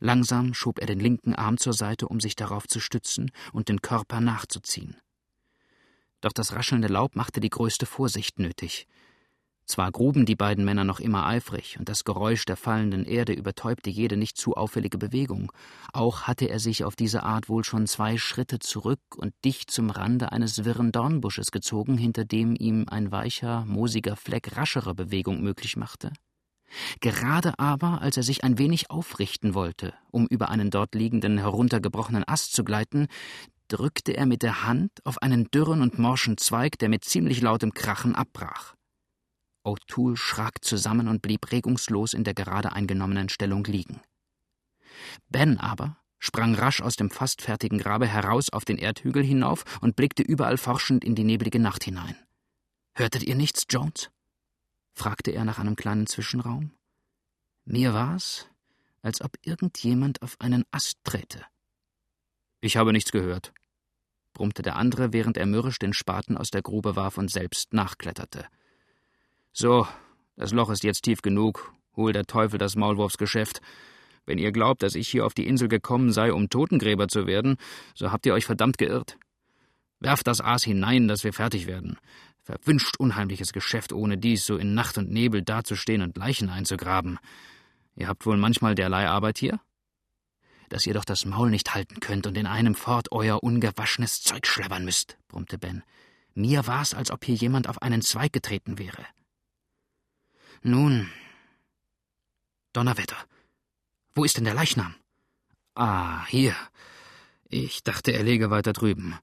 Langsam 0.00 0.54
schob 0.54 0.78
er 0.78 0.86
den 0.86 1.00
linken 1.00 1.34
Arm 1.34 1.58
zur 1.58 1.72
Seite, 1.72 2.08
um 2.08 2.20
sich 2.20 2.36
darauf 2.36 2.68
zu 2.68 2.80
stützen 2.80 3.30
und 3.52 3.68
den 3.68 3.82
Körper 3.82 4.20
nachzuziehen. 4.20 4.96
Doch 6.20 6.32
das 6.32 6.52
raschelnde 6.52 6.88
Laub 6.88 7.16
machte 7.16 7.40
die 7.40 7.50
größte 7.50 7.86
Vorsicht 7.86 8.38
nötig. 8.38 8.86
Zwar 9.68 9.92
gruben 9.92 10.24
die 10.24 10.34
beiden 10.34 10.64
Männer 10.64 10.84
noch 10.84 10.98
immer 10.98 11.26
eifrig, 11.26 11.78
und 11.78 11.90
das 11.90 12.04
Geräusch 12.04 12.46
der 12.46 12.56
fallenden 12.56 13.04
Erde 13.04 13.34
übertäubte 13.34 13.90
jede 13.90 14.16
nicht 14.16 14.38
zu 14.38 14.54
auffällige 14.54 14.96
Bewegung, 14.96 15.52
auch 15.92 16.22
hatte 16.22 16.46
er 16.46 16.58
sich 16.58 16.84
auf 16.84 16.96
diese 16.96 17.22
Art 17.22 17.50
wohl 17.50 17.64
schon 17.64 17.86
zwei 17.86 18.16
Schritte 18.16 18.60
zurück 18.60 19.00
und 19.14 19.34
dicht 19.44 19.70
zum 19.70 19.90
Rande 19.90 20.32
eines 20.32 20.64
wirren 20.64 20.90
Dornbusches 20.90 21.50
gezogen, 21.50 21.98
hinter 21.98 22.24
dem 22.24 22.56
ihm 22.58 22.86
ein 22.88 23.12
weicher, 23.12 23.66
moosiger 23.66 24.16
Fleck 24.16 24.56
raschere 24.56 24.94
Bewegung 24.94 25.42
möglich 25.42 25.76
machte. 25.76 26.12
Gerade 27.00 27.58
aber, 27.58 28.02
als 28.02 28.16
er 28.16 28.22
sich 28.22 28.44
ein 28.44 28.58
wenig 28.58 28.90
aufrichten 28.90 29.54
wollte, 29.54 29.94
um 30.10 30.26
über 30.26 30.50
einen 30.50 30.70
dort 30.70 30.94
liegenden 30.94 31.38
heruntergebrochenen 31.38 32.24
Ast 32.26 32.52
zu 32.52 32.64
gleiten, 32.64 33.08
drückte 33.68 34.16
er 34.16 34.26
mit 34.26 34.42
der 34.42 34.64
Hand 34.64 34.92
auf 35.04 35.22
einen 35.22 35.50
dürren 35.50 35.82
und 35.82 35.98
morschen 35.98 36.36
Zweig, 36.36 36.78
der 36.78 36.88
mit 36.88 37.04
ziemlich 37.04 37.40
lautem 37.40 37.74
Krachen 37.74 38.14
abbrach. 38.14 38.74
O'Toole 39.64 40.16
schrak 40.16 40.64
zusammen 40.64 41.08
und 41.08 41.20
blieb 41.20 41.52
regungslos 41.52 42.14
in 42.14 42.24
der 42.24 42.34
gerade 42.34 42.72
eingenommenen 42.72 43.28
Stellung 43.28 43.64
liegen. 43.64 44.00
Ben 45.28 45.58
aber 45.58 45.98
sprang 46.18 46.54
rasch 46.54 46.80
aus 46.80 46.96
dem 46.96 47.10
fast 47.10 47.42
fertigen 47.42 47.78
Grabe 47.78 48.06
heraus 48.06 48.50
auf 48.50 48.64
den 48.64 48.78
Erdhügel 48.78 49.22
hinauf 49.22 49.64
und 49.80 49.94
blickte 49.94 50.22
überall 50.22 50.56
forschend 50.56 51.04
in 51.04 51.14
die 51.14 51.24
neblige 51.24 51.60
Nacht 51.60 51.84
hinein. 51.84 52.16
Hörtet 52.94 53.22
ihr 53.22 53.36
nichts, 53.36 53.64
Jones? 53.68 54.10
Fragte 54.98 55.30
er 55.30 55.44
nach 55.44 55.58
einem 55.58 55.76
kleinen 55.76 56.06
Zwischenraum. 56.06 56.72
Mir 57.64 57.94
war's, 57.94 58.48
als 59.00 59.22
ob 59.22 59.32
irgendjemand 59.42 60.22
auf 60.22 60.36
einen 60.40 60.64
Ast 60.70 60.98
träte. 61.04 61.44
Ich 62.60 62.76
habe 62.76 62.92
nichts 62.92 63.12
gehört, 63.12 63.52
brummte 64.34 64.62
der 64.62 64.76
andere, 64.76 65.12
während 65.12 65.36
er 65.36 65.46
mürrisch 65.46 65.78
den 65.78 65.92
Spaten 65.92 66.36
aus 66.36 66.50
der 66.50 66.62
Grube 66.62 66.96
warf 66.96 67.16
und 67.16 67.30
selbst 67.30 67.72
nachkletterte. 67.72 68.46
So, 69.52 69.86
das 70.36 70.52
Loch 70.52 70.70
ist 70.70 70.84
jetzt 70.84 71.02
tief 71.02 71.22
genug, 71.22 71.72
hol 71.96 72.12
der 72.12 72.24
Teufel 72.24 72.58
das 72.58 72.76
Maulwurfsgeschäft. 72.76 73.60
Wenn 74.26 74.38
ihr 74.38 74.52
glaubt, 74.52 74.82
dass 74.82 74.94
ich 74.94 75.08
hier 75.08 75.24
auf 75.24 75.34
die 75.34 75.46
Insel 75.46 75.68
gekommen 75.68 76.12
sei, 76.12 76.32
um 76.32 76.50
Totengräber 76.50 77.08
zu 77.08 77.26
werden, 77.26 77.56
so 77.94 78.12
habt 78.12 78.26
ihr 78.26 78.34
euch 78.34 78.44
verdammt 78.44 78.78
geirrt. 78.78 79.16
Werft 80.00 80.26
das 80.26 80.40
Aas 80.40 80.64
hinein, 80.64 81.08
dass 81.08 81.24
wir 81.24 81.32
fertig 81.32 81.66
werden. 81.66 81.98
Verwünscht 82.48 82.96
unheimliches 82.98 83.52
Geschäft, 83.52 83.92
ohne 83.92 84.16
dies 84.16 84.46
so 84.46 84.56
in 84.56 84.72
Nacht 84.72 84.96
und 84.96 85.10
Nebel 85.10 85.42
dazustehen 85.42 86.00
und 86.00 86.16
Leichen 86.16 86.48
einzugraben. 86.48 87.18
Ihr 87.94 88.08
habt 88.08 88.24
wohl 88.24 88.38
manchmal 88.38 88.74
derlei 88.74 89.06
Arbeit 89.06 89.36
hier? 89.36 89.60
dass 90.68 90.86
ihr 90.86 90.94
doch 90.94 91.04
das 91.04 91.24
Maul 91.24 91.50
nicht 91.50 91.74
halten 91.74 92.00
könnt 92.00 92.26
und 92.26 92.36
in 92.36 92.46
einem 92.46 92.74
fort 92.74 93.10
euer 93.10 93.42
ungewaschenes 93.42 94.20
Zeug 94.20 94.46
schlabbern 94.46 94.84
müsst, 94.84 95.16
brummte 95.28 95.58
Ben. 95.58 95.82
Mir 96.34 96.66
war's, 96.66 96.92
als 96.92 97.10
ob 97.10 97.24
hier 97.24 97.34
jemand 97.34 97.68
auf 97.68 97.80
einen 97.80 98.02
Zweig 98.02 98.32
getreten 98.32 98.78
wäre. 98.78 99.06
Nun. 100.62 101.10
Donnerwetter. 102.74 103.16
Wo 104.14 104.24
ist 104.24 104.36
denn 104.36 104.44
der 104.44 104.54
Leichnam? 104.54 104.94
Ah, 105.74 106.26
hier. 106.26 106.54
Ich 107.48 107.82
dachte, 107.82 108.12
er 108.12 108.22
läge 108.22 108.50
weiter 108.50 108.72
drüben. 108.72 109.18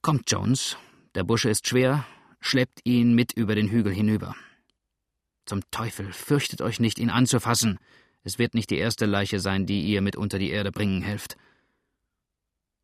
Kommt, 0.00 0.30
Jones. 0.30 0.78
Der 1.14 1.24
Busche 1.24 1.50
ist 1.50 1.68
schwer. 1.68 2.06
Schleppt 2.48 2.82
ihn 2.84 3.16
mit 3.16 3.32
über 3.32 3.56
den 3.56 3.68
Hügel 3.70 3.92
hinüber. 3.92 4.36
Zum 5.46 5.68
Teufel, 5.72 6.12
fürchtet 6.12 6.62
euch 6.62 6.78
nicht, 6.78 7.00
ihn 7.00 7.10
anzufassen. 7.10 7.80
Es 8.22 8.38
wird 8.38 8.54
nicht 8.54 8.70
die 8.70 8.78
erste 8.78 9.04
Leiche 9.04 9.40
sein, 9.40 9.66
die 9.66 9.82
ihr 9.82 10.00
mit 10.00 10.14
unter 10.14 10.38
die 10.38 10.50
Erde 10.50 10.70
bringen 10.70 11.02
helft. 11.02 11.36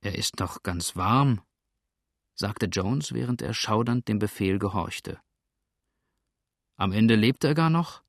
Er 0.01 0.17
ist 0.17 0.41
doch 0.41 0.65
ganz 0.65 0.97
warm, 0.97 1.43
sagte 2.35 2.67
Jones, 2.67 3.15
während 3.15 3.41
er 3.41 3.55
schaudernd 3.55 4.09
dem 4.09 4.19
Befehl 4.19 4.59
gehorchte. 4.59 5.21
Am 6.77 6.91
Ende 6.91 7.15
lebt 7.15 7.45
er 7.45 7.55
gar 7.55 7.71
noch? 7.71 8.03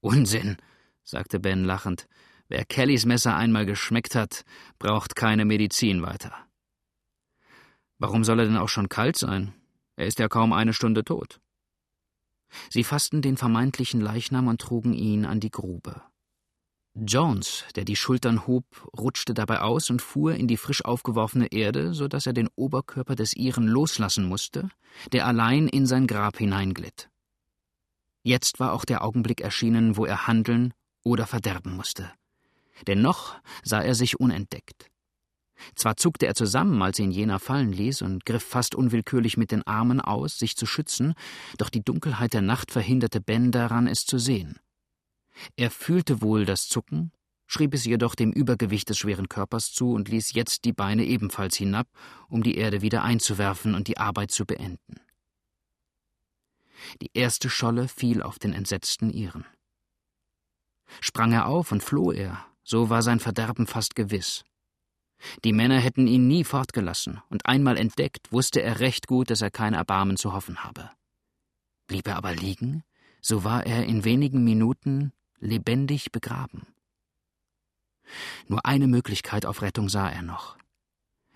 Unsinn, 0.00 0.56
sagte 1.04 1.40
Ben 1.40 1.64
lachend. 1.64 2.08
Wer 2.48 2.64
Kellys 2.64 3.04
Messer 3.04 3.36
einmal 3.36 3.66
geschmeckt 3.66 4.14
hat, 4.14 4.46
braucht 4.78 5.14
keine 5.14 5.44
Medizin 5.44 6.00
weiter. 6.00 6.32
Warum 7.98 8.24
soll 8.24 8.38
er 8.38 8.46
denn 8.46 8.56
auch 8.56 8.70
schon 8.70 8.88
kalt 8.88 9.18
sein? 9.18 9.52
Er 9.98 10.06
ist 10.06 10.20
ja 10.20 10.28
kaum 10.28 10.52
eine 10.52 10.74
Stunde 10.74 11.04
tot. 11.04 11.40
Sie 12.70 12.84
fassten 12.84 13.20
den 13.20 13.36
vermeintlichen 13.36 14.00
Leichnam 14.00 14.46
und 14.46 14.60
trugen 14.60 14.92
ihn 14.92 15.24
an 15.24 15.40
die 15.40 15.50
Grube. 15.50 16.02
Jones, 16.94 17.64
der 17.74 17.84
die 17.84 17.96
Schultern 17.96 18.46
hob, 18.46 18.64
rutschte 18.96 19.34
dabei 19.34 19.60
aus 19.60 19.90
und 19.90 20.00
fuhr 20.00 20.36
in 20.36 20.46
die 20.46 20.56
frisch 20.56 20.84
aufgeworfene 20.84 21.48
Erde, 21.48 21.94
so 21.94 22.06
dass 22.06 22.26
er 22.26 22.32
den 22.32 22.48
Oberkörper 22.54 23.16
des 23.16 23.34
Iren 23.34 23.66
loslassen 23.66 24.24
musste, 24.24 24.68
der 25.10 25.26
allein 25.26 25.66
in 25.66 25.84
sein 25.84 26.06
Grab 26.06 26.38
hineinglitt. 26.38 27.10
Jetzt 28.22 28.60
war 28.60 28.74
auch 28.74 28.84
der 28.84 29.02
Augenblick 29.02 29.40
erschienen, 29.40 29.96
wo 29.96 30.06
er 30.06 30.28
handeln 30.28 30.74
oder 31.02 31.26
verderben 31.26 31.74
musste. 31.74 32.12
Denn 32.86 33.02
noch 33.02 33.34
sah 33.64 33.80
er 33.80 33.96
sich 33.96 34.20
unentdeckt. 34.20 34.88
Zwar 35.74 35.96
zuckte 35.96 36.26
er 36.26 36.34
zusammen, 36.34 36.80
als 36.82 36.98
ihn 36.98 37.10
jener 37.10 37.38
fallen 37.38 37.72
ließ, 37.72 38.02
und 38.02 38.24
griff 38.24 38.44
fast 38.44 38.74
unwillkürlich 38.74 39.36
mit 39.36 39.50
den 39.50 39.66
Armen 39.66 40.00
aus, 40.00 40.38
sich 40.38 40.56
zu 40.56 40.66
schützen, 40.66 41.14
doch 41.56 41.70
die 41.70 41.82
Dunkelheit 41.82 42.32
der 42.32 42.42
Nacht 42.42 42.70
verhinderte 42.70 43.20
Ben 43.20 43.50
daran, 43.50 43.86
es 43.86 44.04
zu 44.04 44.18
sehen. 44.18 44.58
Er 45.56 45.70
fühlte 45.70 46.20
wohl 46.22 46.44
das 46.44 46.68
Zucken, 46.68 47.12
schrieb 47.46 47.74
es 47.74 47.84
jedoch 47.84 48.14
dem 48.14 48.32
Übergewicht 48.32 48.88
des 48.88 48.98
schweren 48.98 49.28
Körpers 49.28 49.72
zu 49.72 49.92
und 49.92 50.08
ließ 50.08 50.32
jetzt 50.34 50.64
die 50.64 50.72
Beine 50.72 51.04
ebenfalls 51.04 51.56
hinab, 51.56 51.88
um 52.28 52.42
die 52.42 52.56
Erde 52.56 52.82
wieder 52.82 53.02
einzuwerfen 53.02 53.74
und 53.74 53.88
die 53.88 53.98
Arbeit 53.98 54.30
zu 54.30 54.44
beenden. 54.44 55.00
Die 57.00 57.10
erste 57.14 57.50
Scholle 57.50 57.88
fiel 57.88 58.22
auf 58.22 58.38
den 58.38 58.52
entsetzten 58.52 59.10
Iren. 59.10 59.44
Sprang 61.00 61.32
er 61.32 61.46
auf 61.46 61.72
und 61.72 61.82
floh 61.82 62.12
er, 62.12 62.44
so 62.62 62.90
war 62.90 63.02
sein 63.02 63.20
Verderben 63.20 63.66
fast 63.66 63.94
gewiss. 63.94 64.44
Die 65.44 65.52
Männer 65.52 65.80
hätten 65.80 66.06
ihn 66.06 66.28
nie 66.28 66.44
fortgelassen, 66.44 67.20
und 67.28 67.46
einmal 67.46 67.76
entdeckt, 67.76 68.32
wusste 68.32 68.62
er 68.62 68.80
recht 68.80 69.06
gut, 69.06 69.30
dass 69.30 69.42
er 69.42 69.50
kein 69.50 69.74
Erbarmen 69.74 70.16
zu 70.16 70.32
hoffen 70.32 70.64
habe. 70.64 70.90
Blieb 71.86 72.06
er 72.06 72.16
aber 72.16 72.34
liegen, 72.34 72.84
so 73.20 73.44
war 73.44 73.66
er 73.66 73.84
in 73.84 74.04
wenigen 74.04 74.44
Minuten 74.44 75.12
lebendig 75.40 76.12
begraben. 76.12 76.66
Nur 78.46 78.64
eine 78.64 78.86
Möglichkeit 78.86 79.44
auf 79.44 79.62
Rettung 79.62 79.88
sah 79.88 80.08
er 80.08 80.22
noch. 80.22 80.56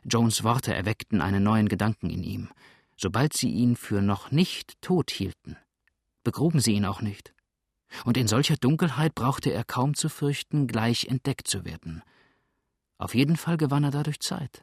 Jones 0.05 0.43
Worte 0.43 0.75
erweckten 0.75 1.21
einen 1.21 1.43
neuen 1.43 1.69
Gedanken 1.69 2.11
in 2.11 2.23
ihm. 2.23 2.49
Sobald 2.97 3.33
sie 3.33 3.51
ihn 3.51 3.77
für 3.77 4.03
noch 4.03 4.31
nicht 4.31 4.81
tot 4.81 5.11
hielten, 5.11 5.57
begruben 6.25 6.61
sie 6.61 6.73
ihn 6.73 6.85
auch 6.85 7.01
nicht. 7.01 7.35
Und 8.05 8.17
in 8.17 8.29
solcher 8.29 8.57
Dunkelheit 8.57 9.15
brauchte 9.15 9.51
er 9.51 9.65
kaum 9.65 9.95
zu 9.95 10.09
fürchten, 10.09 10.67
gleich 10.67 11.07
entdeckt 11.07 11.49
zu 11.49 11.65
werden. 11.65 12.03
Auf 13.03 13.17
jeden 13.17 13.37
Fall 13.37 13.57
gewann 13.57 13.83
er 13.83 13.91
dadurch 13.91 14.21
Zeit. 14.21 14.63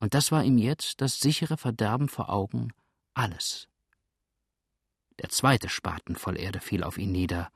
Und 0.00 0.14
das 0.14 0.32
war 0.32 0.42
ihm 0.42 0.56
jetzt 0.56 1.02
das 1.02 1.20
sichere 1.20 1.58
Verderben 1.58 2.08
vor 2.08 2.30
Augen 2.30 2.72
alles. 3.12 3.68
Der 5.20 5.28
zweite 5.28 5.68
Spaten 5.68 6.16
voll 6.16 6.40
Erde 6.40 6.60
fiel 6.60 6.82
auf 6.82 6.96
ihn 6.96 7.12
nieder, 7.12 7.50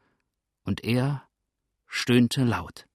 und 0.64 0.84
er 0.84 1.22
stöhnte 1.86 2.44
laut. 2.44 2.86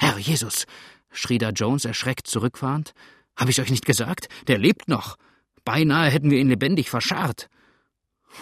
Herr 0.00 0.18
Jesus! 0.18 0.66
schrie 1.12 1.38
da 1.38 1.50
Jones 1.50 1.84
erschreckt 1.84 2.26
zurückfahrend. 2.26 2.94
Hab 3.36 3.48
ich 3.48 3.60
euch 3.60 3.70
nicht 3.70 3.86
gesagt? 3.86 4.28
Der 4.48 4.58
lebt 4.58 4.88
noch! 4.88 5.18
Beinahe 5.64 6.10
hätten 6.10 6.32
wir 6.32 6.40
ihn 6.40 6.48
lebendig 6.48 6.90
verscharrt. 6.90 7.48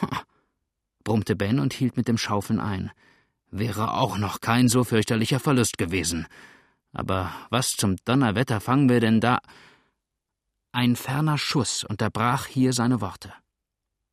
Ha, 0.01 0.23
brummte 1.05 1.37
Ben 1.37 1.61
und 1.61 1.75
hielt 1.75 1.99
mit 1.99 2.09
dem 2.09 2.17
Schaufeln 2.17 2.59
ein. 2.59 2.91
Wäre 3.51 3.93
auch 3.93 4.17
noch 4.17 4.41
kein 4.41 4.69
so 4.69 4.83
fürchterlicher 4.83 5.41
Verlust 5.41 5.77
gewesen. 5.77 6.27
Aber 6.95 7.33
was 7.51 7.77
zum 7.77 7.97
Donnerwetter 8.05 8.61
fangen 8.61 8.89
wir 8.89 9.01
denn 9.01 9.21
da? 9.21 9.41
Ein 10.73 10.97
ferner 10.97 11.37
Schuss 11.37 11.85
unterbrach 11.85 12.47
hier 12.47 12.73
seine 12.73 13.01
Worte. 13.01 13.33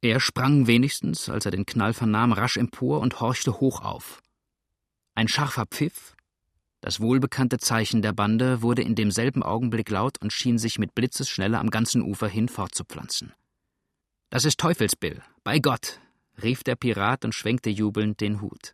Er 0.02 0.20
sprang 0.20 0.68
wenigstens, 0.68 1.30
als 1.30 1.46
er 1.46 1.52
den 1.52 1.66
Knall 1.66 1.94
vernahm, 1.94 2.34
rasch 2.34 2.58
empor 2.58 3.00
und 3.00 3.22
horchte 3.22 3.60
hoch 3.60 3.82
auf. 3.82 4.22
Ein 5.14 5.28
scharfer 5.28 5.68
Pfiff, 5.68 6.16
das 6.82 7.00
wohlbekannte 7.00 7.60
Zeichen 7.60 8.02
der 8.02 8.12
Bande 8.12 8.64
wurde 8.64 8.82
in 8.82 8.96
demselben 8.96 9.44
Augenblick 9.44 9.92
laut 9.92 10.20
und 10.20 10.34
schien 10.34 10.58
sich 10.58 10.80
mit 10.80 10.96
Blitzesschnelle 10.96 11.60
am 11.60 11.70
ganzen 11.70 12.02
Ufer 12.02 12.28
hin 12.28 12.50
fortzupflanzen. 12.50 13.34
Das 14.32 14.46
ist 14.46 14.60
Teufelsbill, 14.60 15.22
bei 15.44 15.60
Gott, 15.60 16.00
rief 16.42 16.64
der 16.64 16.76
Pirat 16.76 17.24
und 17.24 17.36
schwenkte 17.36 17.70
jubelnd 17.70 18.20
den 18.20 18.42
Hut. 18.42 18.74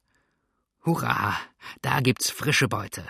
Hurra, 0.86 1.36
da 1.82 2.00
gibt's 2.00 2.30
frische 2.30 2.70
Beute. 2.70 3.04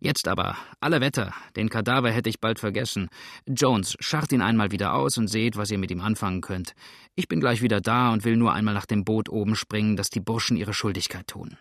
Jetzt 0.00 0.28
aber, 0.28 0.56
alle 0.78 1.00
Wetter, 1.00 1.34
den 1.56 1.68
Kadaver 1.68 2.12
hätte 2.12 2.28
ich 2.28 2.40
bald 2.40 2.60
vergessen. 2.60 3.08
Jones, 3.48 3.96
scharrt 3.98 4.30
ihn 4.30 4.42
einmal 4.42 4.70
wieder 4.70 4.94
aus 4.94 5.18
und 5.18 5.26
seht, 5.26 5.56
was 5.56 5.72
ihr 5.72 5.78
mit 5.78 5.90
ihm 5.90 6.00
anfangen 6.00 6.40
könnt. 6.40 6.74
Ich 7.16 7.26
bin 7.26 7.40
gleich 7.40 7.62
wieder 7.62 7.80
da 7.80 8.12
und 8.12 8.24
will 8.24 8.36
nur 8.36 8.52
einmal 8.52 8.74
nach 8.74 8.86
dem 8.86 9.04
Boot 9.04 9.28
oben 9.28 9.56
springen, 9.56 9.96
dass 9.96 10.10
die 10.10 10.20
Burschen 10.20 10.56
ihre 10.56 10.72
Schuldigkeit 10.72 11.26
tun. 11.26 11.56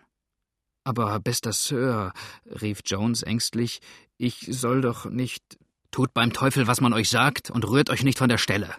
Aber, 0.84 1.20
bester 1.20 1.52
Sir, 1.52 2.14
rief 2.46 2.82
Jones 2.86 3.24
ängstlich, 3.24 3.80
ich 4.18 4.48
soll 4.52 4.82
doch 4.82 5.06
nicht. 5.06 5.58
Tut 5.90 6.14
beim 6.14 6.32
Teufel, 6.32 6.68
was 6.68 6.80
man 6.80 6.94
euch 6.94 7.10
sagt, 7.10 7.50
und 7.50 7.68
rührt 7.68 7.90
euch 7.90 8.04
nicht 8.04 8.20
von 8.20 8.30
der 8.30 8.38
Stelle, 8.38 8.70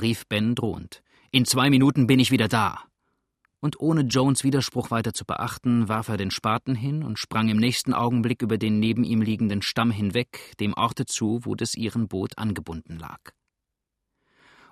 rief 0.00 0.26
Ben 0.26 0.54
drohend. 0.54 1.02
In 1.30 1.46
zwei 1.46 1.70
Minuten 1.70 2.06
bin 2.06 2.20
ich 2.20 2.30
wieder 2.30 2.48
da. 2.48 2.84
Und 3.66 3.80
ohne 3.80 4.02
Jones 4.02 4.44
Widerspruch 4.44 4.92
weiter 4.92 5.12
zu 5.12 5.24
beachten, 5.24 5.88
warf 5.88 6.06
er 6.06 6.16
den 6.16 6.30
Spaten 6.30 6.76
hin 6.76 7.02
und 7.02 7.18
sprang 7.18 7.48
im 7.48 7.56
nächsten 7.56 7.94
Augenblick 7.94 8.40
über 8.40 8.58
den 8.58 8.78
neben 8.78 9.02
ihm 9.02 9.22
liegenden 9.22 9.60
Stamm 9.60 9.90
hinweg, 9.90 10.54
dem 10.60 10.72
Orte 10.74 11.04
zu, 11.04 11.40
wo 11.42 11.56
des 11.56 11.74
ihren 11.74 12.06
Boot 12.06 12.38
angebunden 12.38 12.96
lag. 12.96 13.18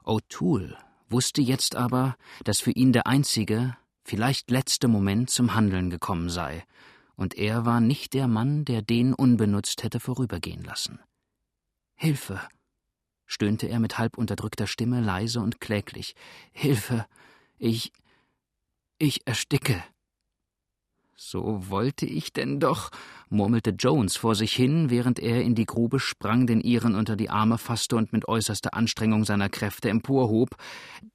O'Toole 0.04 0.76
wusste 1.08 1.42
jetzt 1.42 1.74
aber, 1.74 2.14
dass 2.44 2.60
für 2.60 2.70
ihn 2.70 2.92
der 2.92 3.08
einzige, 3.08 3.76
vielleicht 4.04 4.52
letzte 4.52 4.86
Moment 4.86 5.28
zum 5.28 5.56
Handeln 5.56 5.90
gekommen 5.90 6.28
sei, 6.30 6.62
und 7.16 7.34
er 7.36 7.66
war 7.66 7.80
nicht 7.80 8.14
der 8.14 8.28
Mann, 8.28 8.64
der 8.64 8.80
den 8.80 9.12
unbenutzt 9.12 9.82
hätte 9.82 9.98
vorübergehen 9.98 10.62
lassen. 10.62 11.00
Hilfe! 11.96 12.40
stöhnte 13.26 13.66
er 13.66 13.80
mit 13.80 13.98
halb 13.98 14.16
unterdrückter 14.16 14.68
Stimme 14.68 15.00
leise 15.00 15.40
und 15.40 15.60
kläglich. 15.60 16.14
Hilfe! 16.52 17.06
Ich. 17.58 17.92
Ich 18.98 19.26
ersticke. 19.26 19.82
So 21.16 21.70
wollte 21.70 22.06
ich 22.06 22.32
denn 22.32 22.58
doch, 22.58 22.90
murmelte 23.28 23.70
Jones 23.70 24.16
vor 24.16 24.34
sich 24.34 24.52
hin, 24.52 24.90
während 24.90 25.20
er 25.20 25.42
in 25.42 25.54
die 25.54 25.64
Grube 25.64 26.00
sprang, 26.00 26.46
den 26.46 26.60
Iren 26.60 26.96
unter 26.96 27.14
die 27.16 27.30
Arme 27.30 27.56
fasste 27.56 27.96
und 27.96 28.12
mit 28.12 28.26
äußerster 28.26 28.74
Anstrengung 28.74 29.24
seiner 29.24 29.48
Kräfte 29.48 29.88
emporhob, 29.88 30.50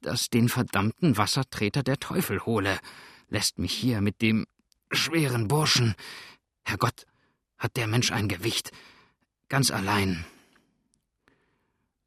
dass 0.00 0.30
den 0.30 0.48
verdammten 0.48 1.16
Wassertreter 1.16 1.82
der 1.82 1.98
Teufel 1.98 2.40
hole. 2.46 2.78
Lässt 3.28 3.58
mich 3.58 3.72
hier 3.72 4.00
mit 4.00 4.22
dem 4.22 4.46
schweren 4.90 5.48
Burschen. 5.48 5.94
Herrgott, 6.64 7.06
hat 7.58 7.76
der 7.76 7.86
Mensch 7.86 8.10
ein 8.10 8.28
Gewicht. 8.28 8.72
Ganz 9.48 9.70
allein. 9.70 10.24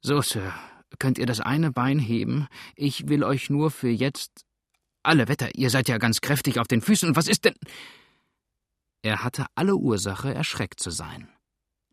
So, 0.00 0.20
Sir, 0.20 0.52
könnt 0.98 1.16
ihr 1.16 1.26
das 1.26 1.40
eine 1.40 1.70
Bein 1.70 1.98
heben? 1.98 2.48
Ich 2.74 3.08
will 3.08 3.22
euch 3.22 3.50
nur 3.50 3.70
für 3.70 3.88
jetzt 3.88 4.44
alle 5.04 5.28
Wetter, 5.28 5.54
ihr 5.54 5.70
seid 5.70 5.88
ja 5.88 5.98
ganz 5.98 6.20
kräftig 6.20 6.58
auf 6.58 6.68
den 6.68 6.80
Füßen, 6.80 7.08
und 7.08 7.16
was 7.16 7.28
ist 7.28 7.44
denn. 7.44 7.54
Er 9.02 9.22
hatte 9.22 9.46
alle 9.54 9.76
Ursache, 9.76 10.32
erschreckt 10.32 10.80
zu 10.80 10.90
sein. 10.90 11.28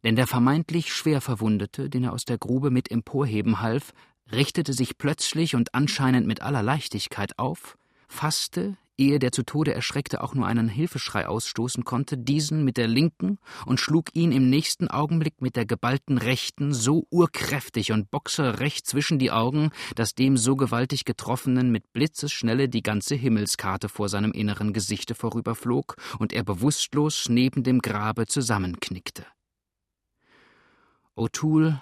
Denn 0.03 0.15
der 0.15 0.27
vermeintlich 0.27 0.93
schwer 0.93 1.21
Verwundete, 1.21 1.89
den 1.89 2.05
er 2.05 2.13
aus 2.13 2.25
der 2.25 2.37
Grube 2.37 2.71
mit 2.71 2.89
emporheben 2.89 3.61
half, 3.61 3.93
richtete 4.31 4.73
sich 4.73 4.97
plötzlich 4.97 5.55
und 5.55 5.75
anscheinend 5.75 6.25
mit 6.25 6.41
aller 6.41 6.63
Leichtigkeit 6.63 7.37
auf, 7.37 7.77
fasste, 8.07 8.77
ehe 9.01 9.19
der 9.19 9.31
zu 9.31 9.43
Tode 9.43 9.73
Erschreckte 9.73 10.21
auch 10.23 10.35
nur 10.35 10.45
einen 10.45 10.69
Hilfeschrei 10.69 11.27
ausstoßen 11.27 11.83
konnte, 11.83 12.17
diesen 12.17 12.63
mit 12.63 12.77
der 12.77 12.87
linken 12.87 13.39
und 13.65 13.79
schlug 13.79 14.09
ihn 14.13 14.31
im 14.31 14.49
nächsten 14.49 14.87
Augenblick 14.87 15.41
mit 15.41 15.55
der 15.55 15.65
geballten 15.65 16.19
rechten 16.19 16.73
so 16.73 17.07
urkräftig 17.09 17.91
und 17.91 18.11
boxerrecht 18.11 18.85
zwischen 18.85 19.17
die 19.17 19.31
Augen, 19.31 19.71
dass 19.95 20.13
dem 20.13 20.37
so 20.37 20.55
gewaltig 20.55 21.03
Getroffenen 21.03 21.71
mit 21.71 21.91
Blitzesschnelle 21.93 22.69
die 22.69 22.83
ganze 22.83 23.15
Himmelskarte 23.15 23.89
vor 23.89 24.07
seinem 24.07 24.31
inneren 24.31 24.71
Gesichte 24.71 25.15
vorüberflog 25.15 25.95
und 26.19 26.31
er 26.31 26.43
bewusstlos 26.43 27.27
neben 27.27 27.63
dem 27.63 27.79
Grabe 27.79 28.27
zusammenknickte. 28.27 29.25
O'Toole 31.15 31.81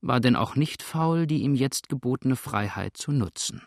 war 0.00 0.20
denn 0.20 0.36
auch 0.36 0.56
nicht 0.56 0.82
faul, 0.82 1.26
die 1.26 1.42
ihm 1.42 1.54
jetzt 1.54 1.88
gebotene 1.88 2.36
Freiheit 2.36 2.96
zu 2.96 3.12
nutzen. 3.12 3.62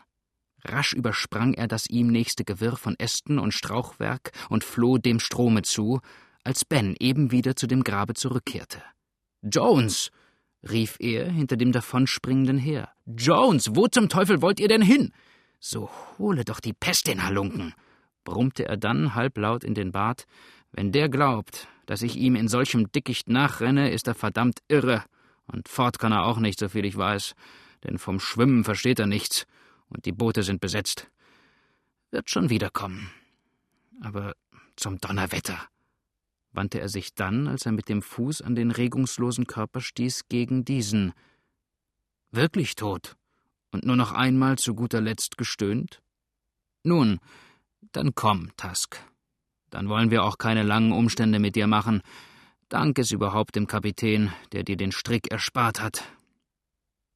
Rasch 0.69 0.93
übersprang 0.93 1.53
er 1.53 1.67
das 1.67 1.89
ihm 1.89 2.07
nächste 2.07 2.43
Gewirr 2.43 2.75
von 2.75 2.95
Ästen 2.99 3.39
und 3.39 3.53
Strauchwerk 3.53 4.31
und 4.49 4.63
floh 4.63 4.97
dem 4.97 5.19
Strome 5.19 5.61
zu, 5.61 6.01
als 6.43 6.65
Ben 6.65 6.95
eben 6.99 7.31
wieder 7.31 7.55
zu 7.55 7.67
dem 7.67 7.83
Grabe 7.83 8.13
zurückkehrte. 8.13 8.81
Jones! 9.41 10.11
rief 10.69 10.97
er 10.99 11.29
hinter 11.29 11.55
dem 11.55 11.71
davonspringenden 11.71 12.57
her. 12.57 12.89
Jones, 13.05 13.75
wo 13.75 13.87
zum 13.87 14.09
Teufel 14.09 14.41
wollt 14.41 14.59
ihr 14.59 14.67
denn 14.67 14.81
hin? 14.81 15.13
So 15.59 15.89
hole 16.17 16.43
doch 16.43 16.59
die 16.59 16.73
Pest 16.73 17.07
den 17.07 17.23
Halunken, 17.23 17.73
brummte 18.23 18.65
er 18.65 18.77
dann 18.77 19.15
halblaut 19.15 19.63
in 19.63 19.75
den 19.75 19.91
Bart. 19.91 20.25
Wenn 20.71 20.91
der 20.91 21.09
glaubt, 21.09 21.67
dass 21.85 22.01
ich 22.01 22.17
ihm 22.17 22.35
in 22.35 22.47
solchem 22.47 22.91
Dickicht 22.91 23.29
nachrenne, 23.29 23.91
ist 23.91 24.07
er 24.07 24.15
verdammt 24.15 24.59
irre. 24.67 25.03
Und 25.45 25.69
fort 25.69 25.99
kann 25.99 26.11
er 26.11 26.25
auch 26.25 26.39
nicht, 26.39 26.59
soviel 26.59 26.85
ich 26.85 26.97
weiß, 26.97 27.33
denn 27.83 27.97
vom 27.97 28.19
Schwimmen 28.19 28.63
versteht 28.63 28.99
er 28.99 29.07
nichts, 29.07 29.45
und 29.89 30.05
die 30.05 30.11
Boote 30.11 30.43
sind 30.43 30.61
besetzt. 30.61 31.09
Wird 32.11 32.29
schon 32.29 32.49
wiederkommen. 32.49 33.11
Aber 34.01 34.35
zum 34.75 34.99
Donnerwetter, 34.99 35.59
wandte 36.51 36.79
er 36.79 36.89
sich 36.89 37.13
dann, 37.13 37.47
als 37.47 37.65
er 37.65 37.71
mit 37.71 37.89
dem 37.89 38.01
Fuß 38.01 38.41
an 38.41 38.55
den 38.55 38.71
regungslosen 38.71 39.47
Körper 39.47 39.81
stieß, 39.81 40.27
gegen 40.27 40.65
diesen. 40.65 41.13
Wirklich 42.31 42.75
tot? 42.75 43.15
Und 43.71 43.85
nur 43.85 43.95
noch 43.95 44.11
einmal 44.11 44.57
zu 44.57 44.73
guter 44.73 45.01
Letzt 45.01 45.37
gestöhnt? 45.37 46.01
Nun, 46.83 47.19
dann 47.91 48.15
komm, 48.15 48.51
Tusk. 48.57 48.99
Dann 49.69 49.89
wollen 49.89 50.11
wir 50.11 50.23
auch 50.23 50.37
keine 50.37 50.63
langen 50.63 50.91
Umstände 50.91 51.39
mit 51.39 51.55
dir 51.55 51.67
machen. 51.67 52.01
Dank 52.69 52.99
es 52.99 53.11
überhaupt 53.11 53.55
dem 53.55 53.67
Kapitän, 53.67 54.31
der 54.51 54.63
dir 54.63 54.77
den 54.77 54.91
Strick 54.91 55.31
erspart 55.31 55.81
hat. 55.81 56.03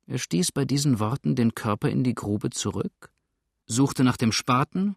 Er 0.08 0.18
stieß 0.18 0.52
bei 0.52 0.66
diesen 0.66 0.99
Worten 0.99 1.36
den 1.36 1.56
Körper 1.56 1.89
in 1.89 2.04
die 2.04 2.16
Grube 2.16 2.49
zurück, 2.49 3.12
suchte 3.66 4.04
nach 4.04 4.18
dem 4.18 4.32
Spaten, 4.32 4.95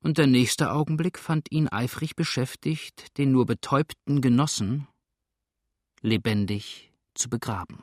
und 0.00 0.18
der 0.18 0.26
nächste 0.26 0.70
Augenblick 0.70 1.18
fand 1.18 1.50
ihn 1.50 1.68
eifrig 1.68 2.14
beschäftigt, 2.14 3.16
den 3.16 3.32
nur 3.32 3.46
betäubten 3.46 4.20
Genossen 4.20 4.86
lebendig 6.02 6.92
zu 7.14 7.30
begraben. 7.30 7.82